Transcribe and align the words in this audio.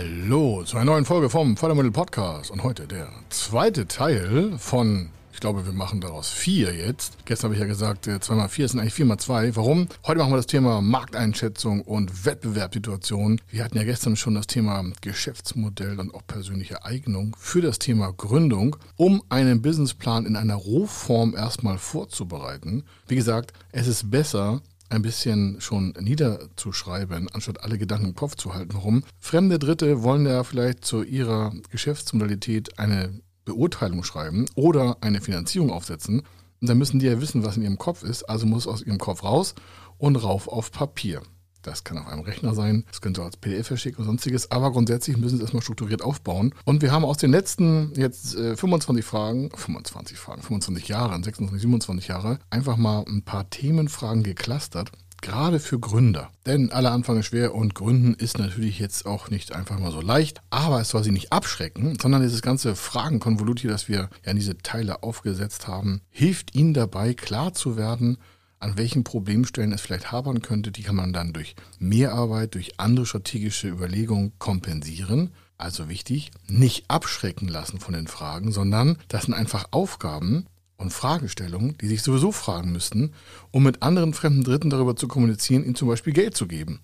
Hallo 0.00 0.62
zu 0.64 0.78
einer 0.78 0.92
neuen 0.92 1.04
Folge 1.04 1.28
vom 1.28 1.58
Fördermittel 1.58 1.90
Podcast 1.90 2.50
und 2.50 2.62
heute 2.62 2.86
der 2.86 3.06
zweite 3.28 3.86
Teil 3.86 4.54
von, 4.56 5.10
ich 5.30 5.40
glaube, 5.40 5.66
wir 5.66 5.74
machen 5.74 6.00
daraus 6.00 6.30
vier 6.30 6.74
jetzt. 6.74 7.18
Gestern 7.26 7.48
habe 7.48 7.56
ich 7.56 7.60
ja 7.60 7.66
gesagt, 7.66 8.06
äh, 8.06 8.18
zweimal 8.18 8.48
vier 8.48 8.66
sind 8.66 8.80
eigentlich 8.80 8.94
viermal 8.94 9.18
zwei. 9.18 9.54
Warum? 9.56 9.88
Heute 10.06 10.20
machen 10.20 10.32
wir 10.32 10.38
das 10.38 10.46
Thema 10.46 10.80
Markteinschätzung 10.80 11.82
und 11.82 12.24
Wettbewerbssituation. 12.24 13.42
Wir 13.50 13.62
hatten 13.62 13.76
ja 13.76 13.84
gestern 13.84 14.16
schon 14.16 14.36
das 14.36 14.46
Thema 14.46 14.82
Geschäftsmodell 15.02 16.00
und 16.00 16.14
auch 16.14 16.26
persönliche 16.26 16.82
Eignung 16.82 17.36
für 17.38 17.60
das 17.60 17.78
Thema 17.78 18.10
Gründung, 18.10 18.76
um 18.96 19.22
einen 19.28 19.60
Businessplan 19.60 20.24
in 20.24 20.34
einer 20.34 20.54
Rohform 20.54 21.36
erstmal 21.36 21.76
vorzubereiten. 21.76 22.84
Wie 23.06 23.16
gesagt, 23.16 23.52
es 23.70 23.86
ist 23.86 24.10
besser, 24.10 24.62
ein 24.90 25.02
bisschen 25.02 25.60
schon 25.60 25.94
niederzuschreiben, 25.98 27.28
anstatt 27.30 27.62
alle 27.62 27.78
Gedanken 27.78 28.06
im 28.06 28.14
Kopf 28.14 28.34
zu 28.34 28.54
halten. 28.54 28.74
Warum? 28.74 29.04
Fremde 29.18 29.58
Dritte 29.58 30.02
wollen 30.02 30.26
ja 30.26 30.44
vielleicht 30.44 30.84
zu 30.84 31.02
ihrer 31.02 31.52
Geschäftsmodalität 31.70 32.78
eine 32.78 33.20
Beurteilung 33.44 34.04
schreiben 34.04 34.46
oder 34.54 34.98
eine 35.00 35.20
Finanzierung 35.20 35.70
aufsetzen. 35.70 36.22
Und 36.60 36.68
dann 36.68 36.78
müssen 36.78 36.98
die 36.98 37.06
ja 37.06 37.20
wissen, 37.20 37.44
was 37.44 37.56
in 37.56 37.62
ihrem 37.62 37.78
Kopf 37.78 38.02
ist. 38.02 38.24
Also 38.24 38.46
muss 38.46 38.66
aus 38.66 38.82
ihrem 38.82 38.98
Kopf 38.98 39.22
raus 39.22 39.54
und 39.96 40.16
rauf 40.16 40.48
auf 40.48 40.72
Papier. 40.72 41.22
Das 41.62 41.84
kann 41.84 41.98
auf 41.98 42.06
einem 42.06 42.22
Rechner 42.22 42.54
sein, 42.54 42.84
das 42.90 43.00
könnte 43.00 43.22
als 43.22 43.36
PDF 43.36 43.66
verschicken 43.66 44.00
und 44.00 44.06
sonstiges, 44.06 44.50
aber 44.50 44.72
grundsätzlich 44.72 45.16
müssen 45.16 45.36
Sie 45.36 45.36
es 45.36 45.42
erstmal 45.42 45.62
strukturiert 45.62 46.02
aufbauen. 46.02 46.54
Und 46.64 46.82
wir 46.82 46.92
haben 46.92 47.04
aus 47.04 47.18
den 47.18 47.30
letzten 47.30 47.92
jetzt 47.94 48.34
äh, 48.36 48.56
25 48.56 49.04
Fragen, 49.04 49.50
25 49.54 50.18
Fragen, 50.18 50.42
25 50.42 50.88
Jahren, 50.88 51.22
26, 51.22 51.60
27 51.62 52.08
Jahre, 52.08 52.38
einfach 52.50 52.76
mal 52.76 53.04
ein 53.06 53.22
paar 53.22 53.48
Themenfragen 53.50 54.22
geklustert 54.22 54.92
gerade 55.20 55.60
für 55.60 55.78
Gründer. 55.78 56.30
Denn 56.46 56.72
alle 56.72 56.90
Anfang 56.90 57.18
ist 57.18 57.26
schwer 57.26 57.54
und 57.54 57.74
Gründen 57.74 58.14
ist 58.14 58.38
natürlich 58.38 58.78
jetzt 58.78 59.06
auch 59.06 59.30
nicht 59.30 59.54
einfach 59.54 59.78
mal 59.78 59.92
so 59.92 60.00
leicht. 60.00 60.40
Aber 60.50 60.80
es 60.80 60.90
soll 60.90 61.04
sie 61.04 61.10
nicht 61.10 61.32
abschrecken, 61.32 61.98
sondern 62.00 62.22
dieses 62.22 62.42
ganze 62.42 62.74
Fragenkonvolut 62.74 63.60
hier, 63.60 63.70
das 63.70 63.88
wir 63.88 64.08
ja 64.24 64.30
in 64.30 64.36
diese 64.36 64.58
Teile 64.58 65.02
aufgesetzt 65.02 65.68
haben, 65.68 66.00
hilft 66.10 66.54
Ihnen 66.54 66.74
dabei, 66.74 67.14
klar 67.14 67.52
zu 67.52 67.76
werden, 67.76 68.18
an 68.60 68.76
welchen 68.76 69.04
Problemstellen 69.04 69.72
es 69.72 69.80
vielleicht 69.80 70.12
habern 70.12 70.42
könnte, 70.42 70.70
die 70.70 70.82
kann 70.82 70.94
man 70.94 71.12
dann 71.12 71.32
durch 71.32 71.56
Mehrarbeit, 71.78 72.54
durch 72.54 72.78
andere 72.78 73.06
strategische 73.06 73.68
Überlegungen 73.68 74.32
kompensieren. 74.38 75.30
Also 75.56 75.88
wichtig, 75.88 76.30
nicht 76.46 76.84
abschrecken 76.88 77.48
lassen 77.48 77.80
von 77.80 77.94
den 77.94 78.06
Fragen, 78.06 78.52
sondern 78.52 78.98
das 79.08 79.24
sind 79.24 79.34
einfach 79.34 79.66
Aufgaben 79.72 80.46
und 80.76 80.92
Fragestellungen, 80.92 81.76
die 81.78 81.88
sich 81.88 82.02
sowieso 82.02 82.32
fragen 82.32 82.72
müssten, 82.72 83.12
um 83.50 83.62
mit 83.62 83.82
anderen 83.82 84.14
fremden 84.14 84.44
Dritten 84.44 84.70
darüber 84.70 84.94
zu 84.94 85.08
kommunizieren, 85.08 85.64
ihnen 85.64 85.74
zum 85.74 85.88
Beispiel 85.88 86.12
Geld 86.12 86.36
zu 86.36 86.46
geben. 86.46 86.80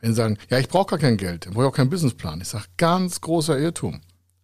Wenn 0.00 0.12
sie 0.12 0.16
sagen, 0.16 0.38
ja, 0.48 0.58
ich 0.58 0.68
brauche 0.68 0.90
gar 0.90 0.98
kein 0.98 1.18
Geld, 1.18 1.46
ich 1.46 1.52
brauche 1.52 1.66
auch 1.66 1.74
keinen 1.74 1.90
Businessplan. 1.90 2.40
Ich 2.40 2.48
sage, 2.48 2.64
ganz 2.78 3.20
großer 3.20 3.58
Irrtum. 3.58 4.00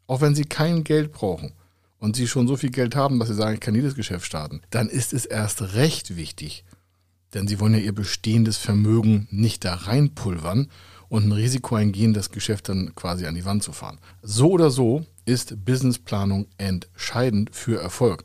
Auch 0.07 0.21
wenn 0.21 0.35
sie 0.35 0.45
kein 0.45 0.85
Geld 0.85 1.13
brauchen 1.13 1.53
und 1.99 2.17
sie 2.17 2.29
schon 2.29 2.47
so 2.47 2.57
viel 2.57 2.71
Geld 2.71 2.95
haben, 2.95 3.19
dass 3.19 3.29
sie 3.29 3.35
sagen, 3.35 3.55
ich 3.55 3.61
kann 3.61 3.75
jedes 3.75 3.95
Geschäft 3.95 4.27
starten, 4.27 4.61
dann 4.71 4.89
ist 4.89 5.13
es 5.13 5.25
erst 5.25 5.75
recht 5.75 6.17
wichtig, 6.17 6.65
denn 7.35 7.49
sie 7.49 7.61
wollen 7.61 7.75
ja 7.75 7.81
ihr 7.81 7.95
bestehendes 7.95 8.57
Vermögen 8.57 9.29
nicht 9.31 9.65
da 9.65 9.75
reinpulvern 9.75 10.69
und 11.09 11.27
ein 11.27 11.33
Risiko 11.33 11.77
eingehen, 11.77 12.15
das 12.15 12.31
Geschäft 12.31 12.69
dann 12.69 12.95
quasi 12.95 13.27
an 13.27 13.35
die 13.35 13.45
Wand 13.45 13.63
zu 13.63 13.73
fahren. 13.73 13.99
So 14.23 14.51
oder 14.51 14.71
so 14.71 15.05
ist 15.25 15.65
Businessplanung 15.65 16.47
entscheidend 16.59 17.51
für 17.53 17.81
Erfolg. 17.81 18.25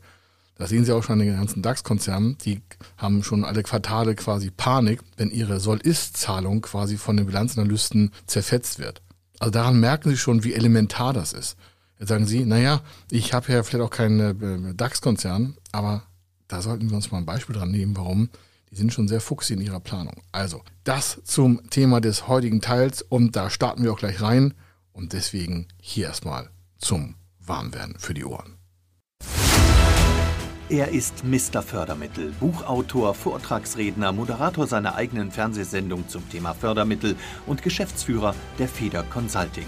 Das 0.56 0.69
sehen 0.69 0.85
Sie 0.85 0.91
auch 0.91 1.03
schon 1.03 1.19
in 1.19 1.25
den 1.25 1.38
ganzen 1.38 1.63
DAX-Konzernen. 1.63 2.38
Die 2.45 2.61
haben 2.95 3.23
schon 3.23 3.44
alle 3.44 3.63
Quartale 3.63 4.13
quasi 4.13 4.52
Panik, 4.52 5.02
wenn 5.17 5.31
ihre 5.31 5.59
Soll-Ist-Zahlung 5.59 6.61
quasi 6.61 6.97
von 6.97 7.17
den 7.17 7.25
Bilanzanalysten 7.25 8.11
zerfetzt 8.28 8.78
wird. 8.78 9.02
Also 9.39 9.50
daran 9.50 9.80
merken 9.80 10.11
Sie 10.11 10.17
schon, 10.17 10.44
wie 10.44 10.53
elementar 10.53 11.13
das 11.13 11.33
ist. 11.33 11.58
Jetzt 12.02 12.09
sagen 12.09 12.25
Sie, 12.25 12.45
naja, 12.45 12.81
ich 13.11 13.31
habe 13.31 13.53
ja 13.53 13.61
vielleicht 13.61 13.85
auch 13.85 13.95
keinen 13.95 14.72
äh, 14.72 14.73
DAX-Konzern, 14.73 15.56
aber 15.72 16.01
da 16.47 16.63
sollten 16.63 16.89
wir 16.89 16.95
uns 16.95 17.12
mal 17.12 17.19
ein 17.19 17.28
Beispiel 17.28 17.56
dran 17.56 17.69
nehmen, 17.69 17.95
warum. 17.95 18.29
Die 18.72 18.75
sind 18.75 18.91
schon 18.91 19.07
sehr 19.07 19.22
fuchsig 19.22 19.57
in 19.57 19.63
ihrer 19.63 19.79
Planung. 19.79 20.16
Also, 20.31 20.63
das 20.84 21.22
zum 21.25 21.69
Thema 21.69 22.01
des 22.01 22.28
heutigen 22.28 22.59
Teils 22.59 23.03
und 23.03 23.35
da 23.35 23.51
starten 23.51 23.84
wir 23.84 23.94
auch 23.94 24.00
gleich 24.00 24.19
rein 24.19 24.56
und 24.94 25.13
deswegen 25.13 25.67
hier 25.79 26.07
erstmal 26.07 26.50
zum 26.79 27.13
Warmwerden 27.40 28.00
für 28.00 28.16
die 28.16 28.25
Ohren. 28.25 28.57
Er 30.69 30.88
ist 30.88 31.23
Mr. 31.23 31.61
Fördermittel, 31.61 32.34
Buchautor, 32.40 33.13
Vortragsredner, 33.13 34.11
Moderator 34.11 34.66
seiner 34.66 34.95
eigenen 34.95 35.31
Fernsehsendung 35.31 36.09
zum 36.09 36.28
Thema 36.31 36.56
Fördermittel 36.56 37.16
und 37.45 37.61
Geschäftsführer 37.61 38.34
der 38.57 38.69
Feder 38.69 39.03
Consulting. 39.03 39.67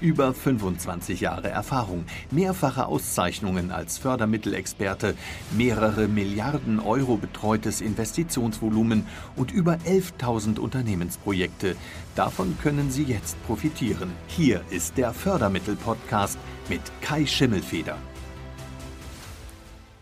Über 0.00 0.32
25 0.32 1.20
Jahre 1.20 1.50
Erfahrung, 1.50 2.06
mehrfache 2.30 2.86
Auszeichnungen 2.86 3.70
als 3.70 3.98
Fördermittelexperte, 3.98 5.14
mehrere 5.50 6.08
Milliarden 6.08 6.80
Euro 6.80 7.18
betreutes 7.18 7.82
Investitionsvolumen 7.82 9.06
und 9.36 9.52
über 9.52 9.74
11.000 9.86 10.58
Unternehmensprojekte. 10.58 11.76
Davon 12.14 12.56
können 12.62 12.90
Sie 12.90 13.02
jetzt 13.02 13.36
profitieren. 13.46 14.12
Hier 14.26 14.62
ist 14.70 14.96
der 14.96 15.12
Fördermittel-Podcast 15.12 16.38
mit 16.70 16.80
Kai 17.02 17.26
Schimmelfeder. 17.26 17.98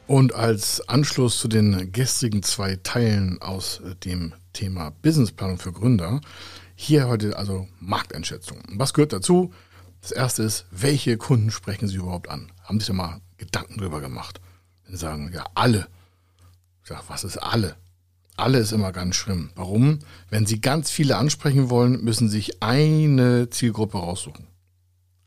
Und 0.07 0.33
als 0.33 0.89
Anschluss 0.89 1.41
zu 1.41 1.49
den 1.49 1.91
gestrigen 1.91 2.45
zwei 2.45 2.77
Teilen 2.77 3.43
aus 3.43 3.83
dem 4.05 4.33
Thema 4.53 4.91
Businessplanung 5.03 5.59
für 5.59 5.73
Gründer, 5.73 6.21
hier 6.77 7.09
heute 7.09 7.37
also 7.37 7.67
Markteinschätzung. 7.81 8.59
Was 8.69 8.95
gehört 8.95 9.13
dazu? 9.13 9.53
Das 10.01 10.13
erste 10.13 10.43
ist, 10.43 10.67
welche 10.71 11.17
Kunden 11.17 11.51
sprechen 11.51 11.89
Sie 11.89 11.97
überhaupt 11.97 12.29
an? 12.29 12.53
Haben 12.65 12.81
Sie 12.81 12.87
sich 12.87 12.95
mal 12.95 13.21
Gedanken 13.37 13.79
drüber 13.79 14.01
gemacht? 14.01 14.41
Wenn 14.85 14.95
Sie 14.95 15.01
sagen, 15.01 15.31
ja, 15.33 15.45
alle. 15.55 15.89
Ich 16.83 16.89
sage, 16.89 17.03
was 17.09 17.25
ist 17.25 17.39
alle? 17.39 17.77
Alle 18.37 18.59
ist 18.59 18.73
immer 18.73 18.93
ganz 18.93 19.17
schlimm. 19.17 19.51
Warum? 19.57 19.99
Wenn 20.31 20.47
Sie 20.47 20.61
ganz 20.61 20.91
viele 20.91 21.17
ansprechen 21.17 21.71
wollen, 21.71 22.05
müssen 22.05 22.29
Sie 22.29 22.37
sich 22.37 22.63
eine 22.63 23.51
Zielgruppe 23.51 23.99
raussuchen. 23.99 24.47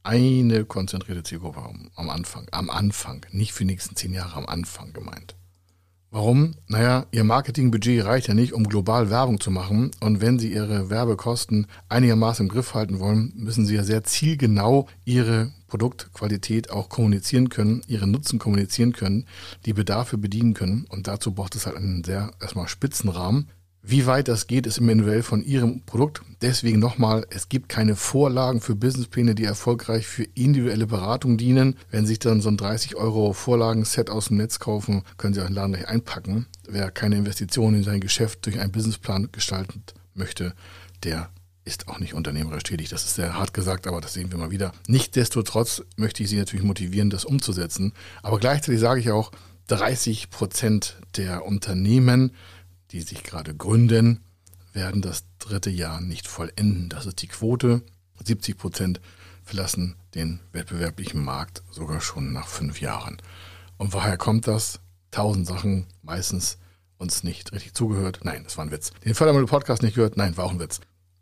Eine 0.03 0.65
konzentrierte 0.65 1.23
Zielgruppe 1.23 1.61
am 1.95 2.09
Anfang. 2.09 2.47
Am 2.51 2.69
Anfang. 2.69 3.25
Nicht 3.31 3.53
für 3.53 3.65
die 3.65 3.71
nächsten 3.71 3.95
zehn 3.95 4.13
Jahre 4.13 4.35
am 4.35 4.45
Anfang 4.47 4.93
gemeint. 4.93 5.35
Warum? 6.13 6.55
Naja, 6.67 7.05
Ihr 7.11 7.23
Marketingbudget 7.23 8.03
reicht 8.03 8.27
ja 8.27 8.33
nicht, 8.33 8.51
um 8.51 8.65
global 8.67 9.09
Werbung 9.09 9.39
zu 9.39 9.49
machen. 9.49 9.91
Und 10.01 10.19
wenn 10.19 10.39
Sie 10.39 10.51
Ihre 10.51 10.89
Werbekosten 10.89 11.67
einigermaßen 11.87 12.47
im 12.47 12.51
Griff 12.51 12.73
halten 12.73 12.99
wollen, 12.99 13.31
müssen 13.37 13.65
Sie 13.65 13.75
ja 13.75 13.83
sehr 13.83 14.03
zielgenau 14.03 14.89
Ihre 15.05 15.53
Produktqualität 15.67 16.69
auch 16.69 16.89
kommunizieren 16.89 17.47
können, 17.47 17.81
Ihre 17.87 18.07
Nutzen 18.07 18.39
kommunizieren 18.39 18.91
können, 18.91 19.25
die 19.65 19.71
Bedarfe 19.71 20.17
bedienen 20.17 20.53
können. 20.53 20.85
Und 20.89 21.07
dazu 21.07 21.31
braucht 21.31 21.55
es 21.55 21.65
halt 21.65 21.77
einen 21.77 22.03
sehr 22.03 22.31
erstmal 22.41 22.67
spitzen 22.67 23.09
Rahmen. 23.09 23.47
Wie 23.83 24.05
weit 24.05 24.27
das 24.27 24.45
geht, 24.45 24.67
ist 24.67 24.77
individuell 24.77 25.23
von 25.23 25.43
Ihrem 25.43 25.81
Produkt. 25.81 26.21
Deswegen 26.41 26.77
nochmal, 26.77 27.25
es 27.31 27.49
gibt 27.49 27.67
keine 27.67 27.95
Vorlagen 27.95 28.61
für 28.61 28.75
Businesspläne, 28.75 29.33
die 29.33 29.43
erfolgreich 29.43 30.05
für 30.05 30.23
individuelle 30.23 30.85
Beratung 30.85 31.37
dienen. 31.37 31.75
Wenn 31.89 32.01
Sie 32.01 32.09
sich 32.09 32.19
dann 32.19 32.41
so 32.41 32.49
ein 32.49 32.57
30 32.57 32.95
Euro 32.95 33.33
Vorlagenset 33.33 34.11
aus 34.11 34.27
dem 34.27 34.37
Netz 34.37 34.59
kaufen, 34.59 35.01
können 35.17 35.33
Sie 35.33 35.41
auch 35.41 35.47
den 35.47 35.55
Laden 35.55 35.73
gleich 35.73 35.87
einpacken. 35.87 36.45
Wer 36.69 36.91
keine 36.91 37.17
Investition 37.17 37.73
in 37.73 37.83
sein 37.83 38.01
Geschäft 38.01 38.45
durch 38.45 38.59
einen 38.59 38.71
Businessplan 38.71 39.29
gestalten 39.31 39.81
möchte, 40.13 40.53
der 41.03 41.29
ist 41.65 41.87
auch 41.87 41.99
nicht 41.99 42.13
unternehmerisch 42.13 42.63
tätig. 42.63 42.89
Das 42.89 43.05
ist 43.05 43.15
sehr 43.15 43.33
hart 43.33 43.53
gesagt, 43.53 43.87
aber 43.87 43.99
das 43.99 44.13
sehen 44.13 44.31
wir 44.31 44.37
mal 44.37 44.51
wieder. 44.51 44.73
Nichtsdestotrotz 44.87 45.81
möchte 45.95 46.21
ich 46.21 46.29
Sie 46.29 46.37
natürlich 46.37 46.65
motivieren, 46.65 47.09
das 47.09 47.25
umzusetzen. 47.25 47.93
Aber 48.21 48.39
gleichzeitig 48.39 48.79
sage 48.79 48.99
ich 48.99 49.09
auch, 49.09 49.31
30 49.67 50.29
Prozent 50.29 50.97
der 51.15 51.45
Unternehmen 51.45 52.31
die 52.91 53.01
sich 53.01 53.23
gerade 53.23 53.55
gründen, 53.55 54.19
werden 54.73 55.01
das 55.01 55.23
dritte 55.39 55.69
Jahr 55.69 56.01
nicht 56.01 56.27
vollenden. 56.27 56.89
Das 56.89 57.05
ist 57.05 57.21
die 57.21 57.27
Quote. 57.27 57.81
70 58.23 58.57
Prozent 58.57 59.01
verlassen 59.43 59.95
den 60.13 60.39
wettbewerblichen 60.51 61.23
Markt 61.23 61.63
sogar 61.71 62.01
schon 62.01 62.31
nach 62.31 62.47
fünf 62.47 62.79
Jahren. 62.81 63.17
Und 63.77 63.93
woher 63.93 64.17
kommt 64.17 64.47
das? 64.47 64.79
Tausend 65.09 65.47
Sachen, 65.47 65.87
meistens 66.03 66.57
uns 66.97 67.23
nicht 67.23 67.51
richtig 67.51 67.73
zugehört. 67.73 68.19
Nein, 68.23 68.43
das 68.43 68.57
war 68.57 68.65
ein 68.65 68.71
Witz. 68.71 68.91
Den 69.03 69.15
Fördermittel-Podcast 69.15 69.81
nicht 69.81 69.95
gehört. 69.95 70.17
Nein, 70.17 70.37
war 70.37 70.45
auch 70.45 70.51
ein 70.51 70.59
Witz. 70.59 70.79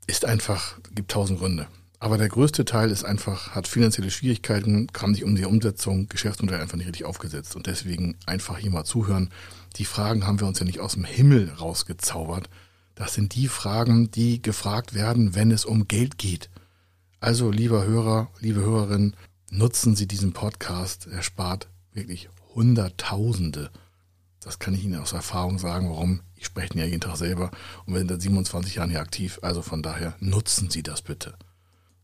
Ist 0.07 0.25
einfach, 0.25 0.77
gibt 0.93 1.11
tausend 1.11 1.39
Gründe. 1.39 1.67
Aber 1.99 2.17
der 2.17 2.29
größte 2.29 2.65
Teil 2.65 2.91
ist 2.91 3.03
einfach, 3.03 3.55
hat 3.55 3.67
finanzielle 3.67 4.11
Schwierigkeiten, 4.11 4.87
kam 4.93 5.11
nicht 5.11 5.23
um 5.23 5.35
die 5.35 5.45
Umsetzung, 5.45 6.07
Geschäftsmodell 6.07 6.61
einfach 6.61 6.77
nicht 6.77 6.87
richtig 6.87 7.05
aufgesetzt. 7.05 7.55
Und 7.55 7.67
deswegen 7.67 8.17
einfach 8.25 8.57
hier 8.57 8.71
mal 8.71 8.85
zuhören. 8.85 9.29
Die 9.79 9.85
Fragen 9.85 10.27
haben 10.27 10.41
wir 10.41 10.47
uns 10.47 10.59
ja 10.59 10.65
nicht 10.65 10.81
aus 10.81 10.93
dem 10.93 11.05
Himmel 11.05 11.53
rausgezaubert. 11.53 12.49
Das 12.95 13.13
sind 13.13 13.33
die 13.33 13.47
Fragen, 13.47 14.11
die 14.11 14.41
gefragt 14.41 14.93
werden, 14.93 15.35
wenn 15.35 15.51
es 15.51 15.63
um 15.63 15.87
Geld 15.87 16.17
geht. 16.17 16.49
Also, 17.21 17.49
lieber 17.49 17.85
Hörer, 17.85 18.29
liebe 18.41 18.59
Hörerin, 18.59 19.15
nutzen 19.49 19.95
Sie 19.95 20.05
diesen 20.05 20.33
Podcast. 20.33 21.07
Er 21.07 21.23
spart 21.23 21.69
wirklich 21.93 22.29
Hunderttausende. 22.53 23.71
Das 24.41 24.59
kann 24.59 24.73
ich 24.73 24.83
Ihnen 24.83 24.99
aus 24.99 25.13
Erfahrung 25.13 25.59
sagen. 25.59 25.89
Warum? 25.89 26.19
Ich 26.35 26.45
spreche 26.45 26.73
ihn 26.73 26.79
ja 26.79 26.85
jeden 26.85 26.99
Tag 26.99 27.15
selber 27.15 27.49
und 27.85 27.93
wir 27.93 27.99
sind 27.99 28.09
seit 28.09 28.21
27 28.21 28.75
Jahren 28.75 28.89
hier 28.89 28.99
aktiv. 28.99 29.39
Also 29.41 29.61
von 29.61 29.81
daher 29.81 30.13
nutzen 30.19 30.69
Sie 30.69 30.83
das 30.83 31.01
bitte. 31.01 31.35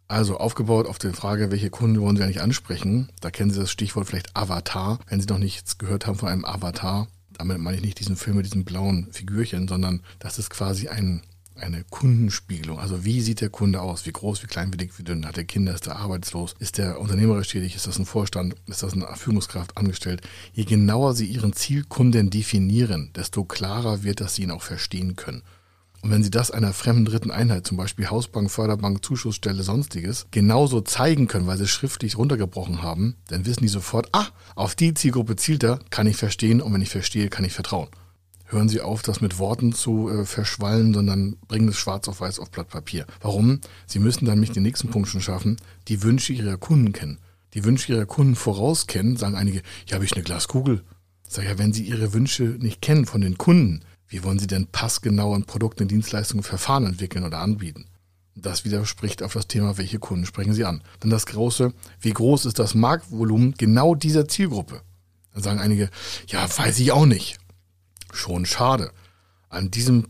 Also 0.07 0.38
aufgebaut 0.38 0.88
auf 0.88 0.98
die 0.98 1.12
Frage, 1.12 1.51
welche 1.51 1.71
Kunden 1.71 2.00
wollen 2.00 2.16
Sie 2.16 2.24
eigentlich 2.24 2.42
ansprechen? 2.42 3.10
Da 3.19 3.31
kennen 3.31 3.51
Sie 3.51 3.60
das 3.60 3.71
Stichwort 3.71 4.07
vielleicht 4.07 4.33
Avatar. 4.33 5.00
Wenn 5.07 5.19
Sie 5.19 5.28
noch 5.28 5.39
nichts 5.39 5.78
gehört 5.78 6.07
haben 6.07 6.18
von 6.18 6.30
einem 6.30 6.45
Avatar, 6.45 7.07
damit 7.38 7.60
meine 7.60 7.78
ich 7.78 7.84
nicht 7.84 8.00
diesen 8.00 8.16
Film 8.16 8.38
mit 8.38 8.46
diesen 8.46 8.66
blauen 8.66 9.08
Figürchen, 9.12 9.68
sondern 9.68 10.02
das 10.20 10.40
ist 10.40 10.50
quasi 10.50 10.88
ein 10.88 11.22
eine 11.58 11.84
Kundenspiegelung. 11.90 12.80
Also 12.80 13.06
wie 13.06 13.22
sieht 13.22 13.42
der 13.42 13.50
Kunde 13.50 13.82
aus? 13.82 14.06
Wie 14.06 14.12
groß, 14.12 14.44
wie 14.44 14.48
klein, 14.48 14.74
wie 14.74 14.78
dick, 14.78 14.98
wie 15.00 15.04
dünn? 15.04 15.26
Hat 15.26 15.38
er 15.38 15.46
Kinder? 15.46 15.74
Ist 15.74 15.88
er 15.88 15.96
arbeitslos? 15.98 16.56
Ist 16.60 16.78
der 16.78 17.00
unternehmerisch 17.00 17.48
tätig? 17.48 17.76
Ist 17.76 17.88
das 17.88 17.98
ein 17.98 18.06
Vorstand? 18.06 18.56
Ist 18.68 18.84
das 18.84 18.94
eine 18.94 19.08
Führungskraft 19.16 19.78
angestellt? 19.78 20.22
Je 20.54 20.66
genauer 20.66 21.14
Sie 21.14 21.26
Ihren 21.26 21.54
Zielkunden 21.54 22.30
definieren, 22.30 23.12
desto 23.16 23.46
klarer 23.46 24.04
wird, 24.04 24.20
dass 24.20 24.36
Sie 24.36 24.44
ihn 24.44 24.52
auch 24.52 24.62
verstehen 24.64 25.16
können. 25.16 25.44
Und 26.06 26.12
wenn 26.12 26.22
Sie 26.22 26.30
das 26.30 26.52
einer 26.52 26.72
fremden 26.72 27.06
dritten 27.06 27.31
Einheit, 27.31 27.66
zum 27.66 27.78
Beispiel 27.78 28.12
Hausbank, 28.12 28.52
Förderbank, 28.52 29.04
Zuschussstelle, 29.04 29.63
sonstiges, 29.63 30.28
genauso 30.30 30.81
zeigen 30.81 31.28
können, 31.28 31.48
weil 31.48 31.57
Sie 31.57 31.63
es 31.63 31.72
schriftlich 31.72 32.19
runtergebrochen 32.19 32.84
haben, 32.84 33.16
dann 33.30 33.48
wissen 33.48 33.63
die 33.63 33.69
sofort, 33.69 34.10
ah, 34.12 34.28
auf 34.54 34.75
die 34.75 34.94
Zielgruppe 34.94 35.36
zielt 35.36 35.63
er, 35.63 35.80
kann 35.90 36.06
ich 36.06 36.16
verstehen 36.16 36.62
und 36.62 36.72
wenn 36.72 36.84
ich 36.84 36.92
verstehe, 36.92 37.30
kann 37.30 37.44
ich 37.44 37.54
vertrauen 37.54 37.88
hören 38.48 38.69
Sie 38.69 38.81
auf, 38.81 39.02
das 39.02 39.22
mit 39.22 39.40
Worten 39.40 39.74
zu 39.74 40.07
äh, 40.07 40.25
verschwallen, 40.25 40.94
sondern 40.94 41.38
bringen 41.48 41.69
es 41.69 41.78
schwarz 41.78 42.07
auf 42.07 42.22
weiß 42.22 42.38
auf 42.38 42.52
Blatt 42.52 42.69
Papier. 42.69 43.07
Warum? 43.22 43.60
Sie 43.88 43.98
müssen 43.98 44.25
dann 44.25 44.40
mich 44.40 44.52
den 44.52 44.62
nächsten 44.62 44.90
Punkt 44.90 45.10
schon 45.10 45.22
schaffen, 45.22 45.57
die 45.88 46.04
Wünsche 46.04 46.31
Ihrer 46.31 46.57
Kunden 46.57 46.94
kennen. 46.94 47.18
Die 47.56 47.63
Wünsche 47.63 47.92
Ihrer 47.92 48.06
Kunden 48.06 48.36
vorauskennen, 48.36 49.18
sagen 49.18 49.36
einige, 49.36 49.63
ja, 49.88 49.96
habe 49.96 50.06
ich 50.06 50.13
eine 50.13 50.24
Glaskugel. 50.24 50.84
Sag 51.28 51.46
ja, 51.46 51.57
wenn 51.57 51.74
Sie 51.74 51.81
Ihre 51.81 52.13
Wünsche 52.13 52.44
nicht 52.44 52.84
kennen 52.84 53.07
von 53.07 53.22
den 53.22 53.40
Kunden, 53.40 53.81
wie 54.07 54.24
wollen 54.24 54.40
Sie 54.40 54.48
denn 54.48 54.68
passgenau 54.68 55.34
an 55.34 55.46
Produkten, 55.46 55.88
Dienstleistungen, 55.88 56.44
Verfahren 56.44 56.86
entwickeln 56.86 57.24
oder 57.24 57.40
anbieten? 57.40 57.86
Das 58.36 58.66
widerspricht 58.66 59.24
auf 59.24 59.34
das 59.34 59.48
Thema, 59.48 59.78
welche 59.78 60.00
Kunden 60.00 60.25
sprechen 60.25 60.54
Sie 60.54 60.66
an. 60.66 60.84
Dann 61.00 61.10
das 61.10 61.25
große, 61.25 61.74
wie 62.02 62.13
groß 62.13 62.46
ist 62.46 62.60
das 62.60 62.75
Marktvolumen 62.75 63.54
genau 63.57 63.96
dieser 63.96 64.28
Zielgruppe? 64.28 64.81
Dann 65.34 65.44
sagen 65.44 65.60
einige, 65.60 65.90
ja, 66.28 66.48
weiß 66.57 66.80
ich 66.80 66.92
auch 66.92 67.06
nicht 67.06 67.40
schon 68.16 68.46
schade. 68.46 68.92
An 69.50 69.72
diesem 69.72 70.07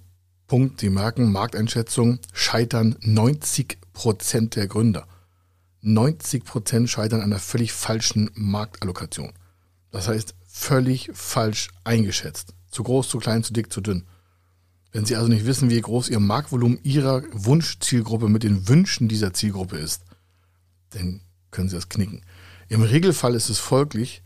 Punkt, 0.48 0.80
Sie 0.80 0.90
merken, 0.90 1.32
Markteinschätzung, 1.32 2.20
scheitern 2.34 2.96
90 3.02 3.80
Prozent 3.94 4.56
der 4.56 4.68
Gründer. 4.68 5.08
90 5.82 6.44
Prozent 6.44 6.90
scheitern 6.90 7.22
an 7.22 7.32
einer 7.32 7.40
völlig 7.40 7.74
falschen 7.74 8.30
Marktallokation. 8.34 9.34
Das 9.92 10.08
heißt, 10.08 10.36
völlig 10.48 11.10
falsch 11.14 11.70
eingeschätzt. 11.84 12.54
Zu 12.76 12.84
groß, 12.84 13.08
zu 13.08 13.20
klein, 13.20 13.42
zu 13.42 13.54
dick, 13.54 13.72
zu 13.72 13.80
dünn. 13.80 14.04
Wenn 14.92 15.06
Sie 15.06 15.16
also 15.16 15.30
nicht 15.30 15.46
wissen, 15.46 15.70
wie 15.70 15.80
groß 15.80 16.10
Ihr 16.10 16.20
Marktvolumen 16.20 16.78
Ihrer 16.84 17.24
Wunschzielgruppe 17.32 18.28
mit 18.28 18.44
den 18.44 18.68
Wünschen 18.68 19.08
dieser 19.08 19.34
Zielgruppe 19.34 19.78
ist, 19.78 20.04
dann 20.90 21.22
können 21.52 21.70
Sie 21.70 21.78
das 21.78 21.88
knicken. 21.88 22.26
Im 22.68 22.82
Regelfall 22.82 23.34
ist 23.34 23.48
es 23.48 23.60
folglich, 23.60 24.24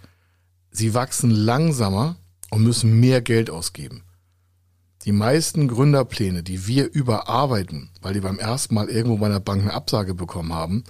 Sie 0.72 0.96
wachsen 0.96 1.30
langsamer 1.30 2.16
und 2.50 2.64
müssen 2.64 3.00
mehr 3.00 3.22
Geld 3.22 3.52
ausgeben. 3.52 4.02
Die 5.06 5.12
meisten 5.12 5.68
Gründerpläne, 5.68 6.42
die 6.42 6.66
wir 6.66 6.92
überarbeiten, 6.92 7.92
weil 8.02 8.16
die 8.16 8.20
beim 8.20 8.40
ersten 8.40 8.74
Mal 8.74 8.90
irgendwo 8.90 9.18
bei 9.18 9.28
einer 9.28 9.40
Bank 9.40 9.62
eine 9.62 9.76
Absage 9.76 10.16
bekommen 10.16 10.54
haben, 10.54 10.86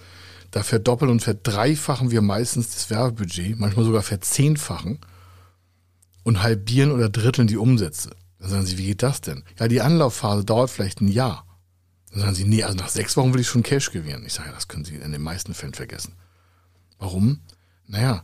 da 0.52 0.64
verdoppeln 0.64 1.12
und 1.12 1.22
verdreifachen 1.22 2.10
wir 2.10 2.22
meistens 2.22 2.74
das 2.74 2.90
Werbebudget, 2.90 3.60
manchmal 3.60 3.84
sogar 3.84 4.02
verzehnfachen 4.02 5.00
und 6.24 6.44
halbieren 6.44 6.92
oder 6.92 7.10
dritteln 7.10 7.48
die 7.48 7.58
Umsätze. 7.58 8.12
Dann 8.40 8.50
sagen 8.50 8.66
sie, 8.66 8.78
wie 8.78 8.88
geht 8.88 9.04
das 9.04 9.22
denn? 9.22 9.44
Ja, 9.60 9.68
die 9.68 9.82
Anlaufphase 9.82 10.46
dauert 10.46 10.70
vielleicht 10.70 11.02
ein 11.02 11.08
Jahr. 11.08 11.46
Dann 12.12 12.22
sagen 12.22 12.36
sie, 12.36 12.46
nee, 12.46 12.64
also 12.64 12.78
nach 12.78 12.90
sechs 12.90 13.16
Wochen 13.18 13.34
will 13.34 13.42
ich 13.42 13.48
schon 13.48 13.64
Cash 13.64 13.92
gewähren. 13.92 14.26
Ich 14.26 14.34
sage, 14.34 14.50
ja, 14.50 14.56
das 14.56 14.68
können 14.68 14.86
Sie 14.86 14.96
in 14.96 15.12
den 15.12 15.22
meisten 15.22 15.54
Fällen 15.54 15.74
vergessen. 15.74 16.14
Warum? 16.98 17.42
Naja, 17.86 18.24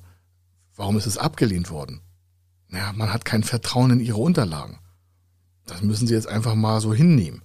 warum 0.76 0.98
ist 0.98 1.06
es 1.06 1.18
abgelehnt 1.18 1.70
worden? 1.70 2.02
ja, 2.72 2.92
man 2.94 3.14
hat 3.14 3.26
kein 3.26 3.44
Vertrauen 3.44 3.92
in 3.92 4.00
ihre 4.00 4.18
Unterlagen. 4.18 4.80
Das 5.66 5.82
müssen 5.82 6.08
sie 6.08 6.14
jetzt 6.14 6.28
einfach 6.28 6.56
mal 6.56 6.82
so 6.82 6.94
hinnehmen. 6.94 7.42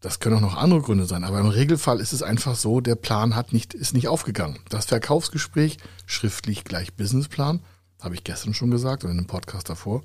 Das 0.00 0.20
können 0.20 0.36
auch 0.36 0.40
noch 0.40 0.56
andere 0.56 0.82
Gründe 0.82 1.06
sein, 1.06 1.24
aber 1.24 1.40
im 1.40 1.48
Regelfall 1.48 2.00
ist 2.00 2.12
es 2.12 2.22
einfach 2.22 2.54
so, 2.54 2.80
der 2.80 2.94
Plan 2.94 3.34
hat 3.34 3.52
nicht, 3.52 3.74
ist 3.74 3.94
nicht 3.94 4.08
aufgegangen. 4.08 4.58
Das 4.68 4.86
Verkaufsgespräch, 4.86 5.78
schriftlich 6.06 6.64
gleich 6.64 6.94
Businessplan, 6.94 7.60
habe 8.00 8.14
ich 8.14 8.24
gestern 8.24 8.54
schon 8.54 8.70
gesagt 8.70 9.04
und 9.04 9.10
in 9.10 9.18
einem 9.18 9.26
Podcast 9.26 9.68
davor, 9.68 10.02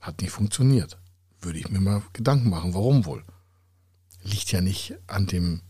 hat 0.00 0.20
nicht 0.20 0.30
funktioniert. 0.30 0.98
Würde 1.40 1.58
ich 1.58 1.70
mir 1.70 1.80
mal 1.80 2.02
Gedanken 2.12 2.50
machen, 2.50 2.74
warum 2.74 3.04
wohl? 3.04 3.22
Liegt 4.22 4.52
ja 4.52 4.60
nicht 4.60 4.94
an 5.06 5.26
dem 5.26 5.60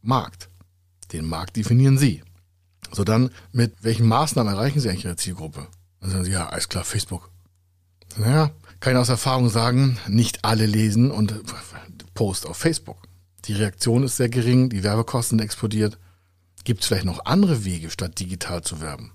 Markt. 0.00 0.48
Den 1.12 1.26
Markt 1.26 1.56
definieren 1.56 1.98
Sie. 1.98 2.22
So 2.90 3.04
dann, 3.04 3.30
mit 3.52 3.74
welchen 3.82 4.06
Maßnahmen 4.06 4.52
erreichen 4.52 4.80
Sie 4.80 4.88
eigentlich 4.88 5.04
Ihre 5.04 5.16
Zielgruppe? 5.16 5.66
Dann 6.00 6.10
sagen 6.10 6.24
sie, 6.24 6.32
ja, 6.32 6.48
alles 6.48 6.68
klar, 6.68 6.84
Facebook. 6.84 7.30
Naja, 8.16 8.50
kann 8.80 8.92
ich 8.92 8.98
aus 8.98 9.08
Erfahrung 9.08 9.48
sagen, 9.48 9.98
nicht 10.08 10.44
alle 10.44 10.66
lesen 10.66 11.10
und 11.10 11.40
post 12.14 12.46
auf 12.46 12.56
Facebook. 12.56 12.98
Die 13.44 13.54
Reaktion 13.54 14.02
ist 14.02 14.16
sehr 14.16 14.28
gering, 14.28 14.68
die 14.68 14.82
Werbekosten 14.82 15.38
explodiert. 15.38 15.98
Gibt 16.64 16.82
es 16.82 16.86
vielleicht 16.88 17.04
noch 17.04 17.24
andere 17.24 17.64
Wege, 17.64 17.90
statt 17.90 18.18
digital 18.20 18.62
zu 18.62 18.80
werben? 18.80 19.12